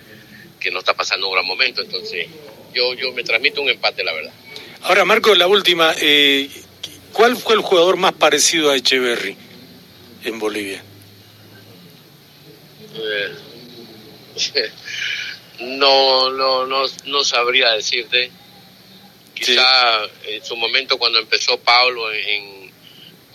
que 0.58 0.70
no 0.70 0.80
está 0.80 0.94
pasando 0.94 1.28
un 1.28 1.34
gran 1.34 1.46
momento. 1.46 1.82
Entonces, 1.82 2.26
yo, 2.74 2.94
yo 2.94 3.12
me 3.12 3.22
transmito 3.22 3.62
un 3.62 3.68
empate, 3.68 4.02
la 4.02 4.12
verdad. 4.12 4.32
Ahora, 4.82 5.04
Marco, 5.04 5.34
la 5.34 5.46
última. 5.46 5.94
eh, 6.00 6.48
¿Cuál 7.12 7.36
fue 7.36 7.54
el 7.54 7.60
jugador 7.62 7.96
más 7.96 8.12
parecido 8.12 8.70
a 8.70 8.76
Echeverry 8.76 9.36
en 10.24 10.38
Bolivia? 10.38 10.82
Eh, 12.94 13.32
no, 15.60 16.30
no, 16.30 16.66
no, 16.66 16.82
no 17.04 17.24
sabría 17.24 17.72
decirte. 17.72 18.30
Quizá 19.34 20.04
en 20.26 20.44
su 20.44 20.56
momento 20.56 20.98
cuando 20.98 21.18
empezó 21.18 21.58
Pablo 21.58 22.10
en 22.12 22.65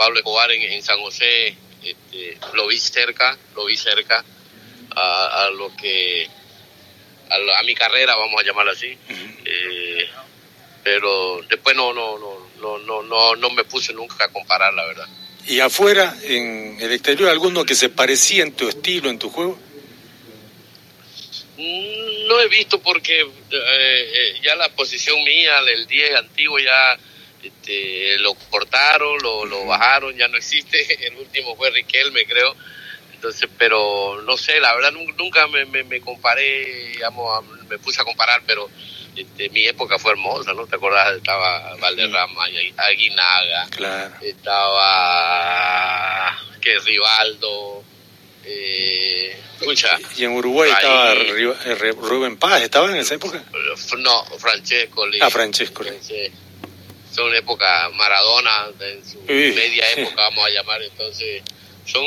Pablo 0.02 0.18
Escobar 0.18 0.52
en, 0.52 0.64
en 0.64 0.82
San 0.82 1.00
José, 1.00 1.56
este, 1.84 2.36
lo 2.54 2.66
vi 2.66 2.80
cerca, 2.80 3.38
lo 3.56 3.66
vi 3.66 3.78
cerca 3.78 4.26
a, 4.96 5.44
a 5.44 5.50
lo 5.52 5.76
que 5.76 6.28
a, 7.30 7.60
a 7.60 7.64
mi 7.64 7.76
carrera, 7.76 8.16
vamos 8.16 8.42
a 8.42 8.44
llamarlo 8.44 8.72
así. 8.72 8.98
Eh, 9.46 10.10
pero 10.84 11.42
después 11.48 11.76
no, 11.76 11.94
no, 11.94 12.18
no, 12.18 12.50
no, 12.60 12.80
no, 12.80 13.04
no, 13.04 13.36
no 13.36 13.50
me 13.52 13.64
puse 13.64 13.94
nunca 13.94 14.26
a 14.26 14.30
comparar, 14.30 14.74
la 14.74 14.88
verdad. 14.88 15.08
¿Y 15.46 15.60
afuera, 15.60 16.16
en 16.24 16.78
el 16.82 16.92
exterior, 16.94 17.30
alguno 17.30 17.64
que 17.64 17.76
se 17.76 17.90
parecía 17.90 18.42
en 18.42 18.54
tu 18.54 18.68
estilo, 18.70 19.08
en 19.08 19.20
tu 19.20 19.30
juego? 19.30 19.60
Mm, 21.58 22.28
No 22.28 22.40
he 22.40 22.48
visto 22.48 22.82
porque 22.82 23.22
eh, 23.22 23.28
eh, 23.52 24.40
ya 24.42 24.56
la 24.56 24.70
posición 24.70 25.24
mía, 25.24 25.60
el 25.60 25.86
10 25.86 26.16
antiguo 26.16 26.58
ya 26.58 26.98
este, 27.44 28.18
lo 28.20 28.34
cortaron, 28.50 29.18
lo, 29.22 29.46
lo 29.46 29.66
bajaron, 29.66 30.16
ya 30.18 30.28
no 30.28 30.38
existe. 30.38 31.06
El 31.08 31.16
último 31.18 31.56
fue 31.56 31.70
Riquelme, 31.72 32.26
creo. 32.26 32.56
Entonces, 33.14 33.50
pero 33.58 34.22
no 34.24 34.36
sé, 34.38 34.60
la 34.60 34.74
verdad 34.76 34.92
nun- 34.94 35.16
nunca 35.18 35.46
me, 35.48 35.66
me, 35.66 35.84
me 35.84 36.02
comparé, 36.02 36.88
digamos, 36.94 37.46
me 37.70 37.78
puse 37.78 38.02
a 38.02 38.06
comparar, 38.06 38.42
pero 38.48 38.68
Este, 39.16 39.50
mi 39.50 39.66
época 39.68 40.00
fue 40.00 40.12
hermosa, 40.14 40.54
¿no? 40.54 40.66
¿Te 40.68 40.78
acordás? 40.78 41.18
Estaba 41.18 41.76
Valderrama, 41.76 42.46
Aguinaga, 42.78 43.68
Claro. 43.70 44.16
estaba 45.02 46.40
que 46.62 46.80
Rivaldo, 46.80 47.84
eh, 48.46 49.36
escucha, 49.60 50.00
Y 50.18 50.24
en 50.26 50.32
Uruguay 50.32 50.70
Ahí. 50.72 50.76
estaba 50.78 51.14
eh, 51.14 51.92
Rubén 51.92 52.38
Paz, 52.38 52.62
¿estaba 52.62 52.90
en 52.90 52.98
esa 52.98 53.16
época? 53.16 53.44
No, 53.98 54.26
Francesco, 54.40 55.06
Ah, 55.22 55.30
Francesco. 55.30 55.84
Entonces, 55.84 56.32
son 57.12 57.34
época 57.36 57.90
Maradona, 57.94 58.68
en 58.80 59.06
su 59.06 59.20
media 59.24 59.90
época 59.92 60.16
vamos 60.30 60.46
a 60.46 60.50
llamar, 60.50 60.82
entonces 60.82 61.44
son, 61.86 62.06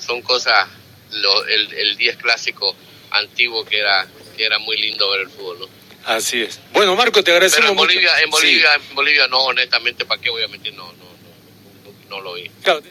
son 0.00 0.20
cosas, 0.22 0.68
lo- 1.10 1.46
el, 1.46 1.72
el 1.72 1.96
10 1.96 2.16
clásico 2.18 2.74
antiguo 3.10 3.64
que 3.64 3.78
era, 3.78 4.06
que 4.36 4.44
era 4.44 4.58
muy 4.58 4.76
lindo 4.76 5.08
ver 5.10 5.22
el 5.22 5.28
fútbol, 5.30 5.60
¿no? 5.60 5.68
Así 6.04 6.42
es. 6.42 6.58
Bueno, 6.72 6.96
Marco, 6.96 7.22
te 7.22 7.30
agradecemos 7.30 7.70
Pero 7.70 7.72
en 7.72 7.76
mucho. 7.76 7.86
Bolivia, 7.88 8.10
en 8.18 8.24
Sí. 8.24 8.30
Bolivia, 8.30 8.74
en 8.74 8.94
Bolivia 8.94 9.26
no, 9.28 9.38
honestamente, 9.44 10.04
¿para 10.04 10.20
qué 10.20 10.30
voy 10.30 10.42
a 10.42 10.48
mentir? 10.48 10.74
No, 10.74 10.84
no, 10.92 10.92
no, 10.92 11.90
no, 12.10 12.16
no 12.16 12.20
lo 12.20 12.34
vi. 12.34 12.48
Claro, 12.62 12.82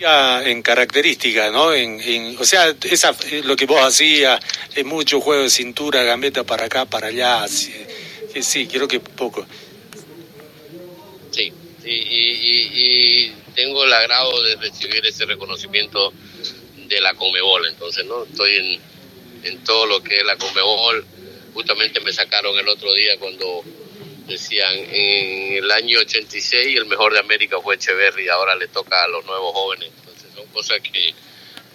ya 0.00 0.42
en 0.42 0.62
características, 0.62 1.52
¿no? 1.52 1.72
En, 1.72 2.00
en- 2.00 2.36
o 2.38 2.44
sea, 2.44 2.74
esa, 2.82 3.14
eh, 3.30 3.42
lo 3.44 3.54
que 3.56 3.66
vos 3.66 3.80
hacías, 3.80 4.40
es 4.74 4.84
mucho 4.84 5.20
juego 5.20 5.42
de 5.42 5.50
cintura, 5.50 6.02
gambeta 6.02 6.44
para 6.44 6.64
acá, 6.66 6.84
para 6.86 7.08
allá. 7.08 7.44
así, 7.44 7.72
eh, 8.34 8.42
sí, 8.42 8.66
creo 8.66 8.88
que 8.88 9.00
poco. 9.00 9.46
Sí, 11.34 11.52
y, 11.84 11.90
y- 11.92 13.34
tengo 13.54 13.84
el 13.84 13.92
agrado 13.92 14.42
de 14.42 14.56
recibir 14.56 15.04
ese 15.06 15.24
reconocimiento 15.26 16.12
de 16.88 17.00
la 17.00 17.14
Conmebol, 17.14 17.66
entonces, 17.66 18.04
¿no? 18.06 18.24
Estoy 18.24 18.56
en, 18.56 18.80
en 19.44 19.64
todo 19.64 19.86
lo 19.86 20.02
que 20.02 20.16
es 20.16 20.24
la 20.24 20.36
Conmebol. 20.36 21.04
Justamente 21.54 22.00
me 22.00 22.12
sacaron 22.12 22.58
el 22.58 22.68
otro 22.68 22.92
día 22.94 23.16
cuando 23.18 23.62
decían 24.26 24.74
en 24.74 25.54
el 25.64 25.70
año 25.70 26.00
86 26.00 26.76
el 26.76 26.86
mejor 26.86 27.12
de 27.12 27.20
América 27.20 27.60
fue 27.60 27.76
Echeverry, 27.76 28.28
ahora 28.28 28.56
le 28.56 28.66
toca 28.68 29.04
a 29.04 29.08
los 29.08 29.24
nuevos 29.24 29.52
jóvenes. 29.54 29.90
Entonces, 30.00 30.30
son 30.34 30.46
cosas 30.48 30.80
que, 30.80 31.14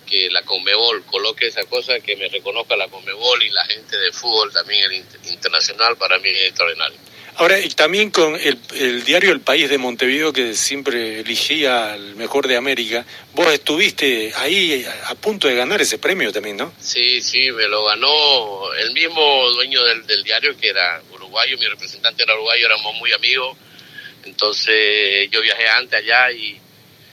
que 0.05 0.29
la 0.31 0.41
Conmebol 0.43 1.05
coloque 1.05 1.47
esa 1.47 1.63
cosa, 1.65 1.99
que 2.01 2.17
me 2.17 2.27
reconozca 2.27 2.75
la 2.75 2.89
Conmebol 2.89 3.41
y 3.41 3.49
la 3.51 3.63
gente 3.65 3.97
de 3.97 4.11
fútbol 4.11 4.51
también 4.51 4.83
el 4.85 4.93
inter- 4.97 5.21
internacional, 5.31 5.95
para 5.97 6.19
mí 6.19 6.29
es 6.29 6.45
extraordinario. 6.47 6.97
Ahora, 7.35 7.59
y 7.59 7.69
también 7.69 8.11
con 8.11 8.35
el, 8.35 8.57
el 8.75 9.03
diario 9.03 9.31
El 9.31 9.41
País 9.41 9.69
de 9.69 9.77
Montevideo, 9.77 10.33
que 10.33 10.53
siempre 10.53 11.21
elegía 11.21 11.93
al 11.93 12.15
mejor 12.15 12.47
de 12.47 12.57
América, 12.57 13.05
vos 13.33 13.47
estuviste 13.47 14.33
ahí 14.35 14.85
a 15.05 15.15
punto 15.15 15.47
de 15.47 15.55
ganar 15.55 15.81
ese 15.81 15.97
premio 15.97 16.31
también, 16.31 16.57
¿no? 16.57 16.73
Sí, 16.79 17.21
sí, 17.21 17.51
me 17.51 17.67
lo 17.67 17.85
ganó 17.85 18.73
el 18.73 18.91
mismo 18.93 19.49
dueño 19.51 19.83
del, 19.85 20.05
del 20.05 20.23
diario, 20.23 20.57
que 20.57 20.69
era 20.69 21.01
uruguayo, 21.11 21.57
mi 21.57 21.65
representante 21.67 22.23
era 22.23 22.33
uruguayo, 22.33 22.65
éramos 22.65 22.95
muy 22.95 23.13
amigos. 23.13 23.57
Entonces 24.25 25.29
yo 25.31 25.41
viajé 25.41 25.67
antes 25.69 25.99
allá 25.99 26.31
y, 26.31 26.59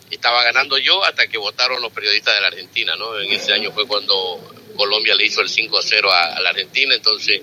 estaba 0.08 0.44
ganando 0.44 0.78
yo 0.78 1.02
hasta 1.04 1.26
que 1.26 1.36
votaron 1.36 1.82
los 1.82 1.92
periodistas 1.92 2.34
de 2.36 2.40
la 2.40 2.46
Argentina, 2.46 2.94
¿no? 2.94 3.18
En 3.18 3.32
ese 3.32 3.52
año 3.52 3.72
fue 3.72 3.88
cuando 3.88 4.40
Colombia 4.76 5.16
le 5.16 5.24
hizo 5.24 5.40
el 5.40 5.48
5 5.48 5.78
a 5.78 5.82
0 5.82 6.12
a, 6.12 6.36
a 6.36 6.40
la 6.40 6.50
Argentina, 6.50 6.94
entonces 6.94 7.40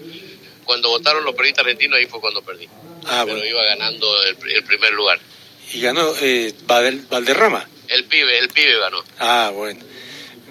cuando 0.64 0.90
votaron 0.90 1.24
los 1.24 1.34
periodistas 1.36 1.66
argentinos 1.66 1.98
ahí 1.98 2.06
fue 2.08 2.20
cuando 2.20 2.42
perdí. 2.42 2.68
Ah, 3.06 3.24
Pero 3.26 3.38
bueno. 3.38 3.46
iba 3.46 3.64
ganando 3.64 4.08
el, 4.24 4.52
el 4.52 4.64
primer 4.64 4.94
lugar. 4.94 5.20
Y 5.74 5.82
ganó 5.82 6.08
eh, 6.22 6.54
Valderrama. 6.66 7.66
El 7.88 8.06
pibe, 8.06 8.38
el 8.40 8.50
pibe 8.50 8.80
ganó. 8.80 8.98
Ah, 9.20 9.52
bueno. 9.54 9.80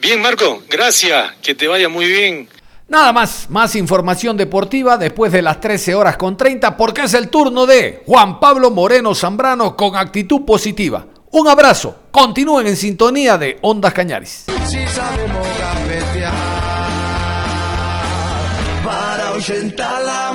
Bien, 0.00 0.20
Marco, 0.20 0.62
gracias. 0.68 1.32
Que 1.42 1.54
te 1.54 1.68
vaya 1.68 1.88
muy 1.88 2.06
bien. 2.06 2.48
Nada 2.88 3.12
más, 3.12 3.48
más 3.48 3.74
información 3.76 4.36
deportiva 4.36 4.98
después 4.98 5.32
de 5.32 5.40
las 5.40 5.60
13 5.60 5.94
horas 5.94 6.16
con 6.16 6.36
30 6.36 6.76
porque 6.76 7.02
es 7.04 7.14
el 7.14 7.30
turno 7.30 7.64
de 7.64 8.02
Juan 8.04 8.38
Pablo 8.38 8.70
Moreno 8.70 9.14
Zambrano 9.14 9.76
con 9.76 9.96
actitud 9.96 10.44
positiva. 10.44 11.06
Un 11.30 11.48
abrazo, 11.48 11.96
continúen 12.10 12.66
en 12.66 12.76
sintonía 12.76 13.38
de 13.38 13.56
Ondas 13.62 13.94
Cañaris. 13.94 14.44
Si 14.68 14.86
sabemos 14.88 15.41
ahuyentar 19.42 20.02
la. 20.04 20.31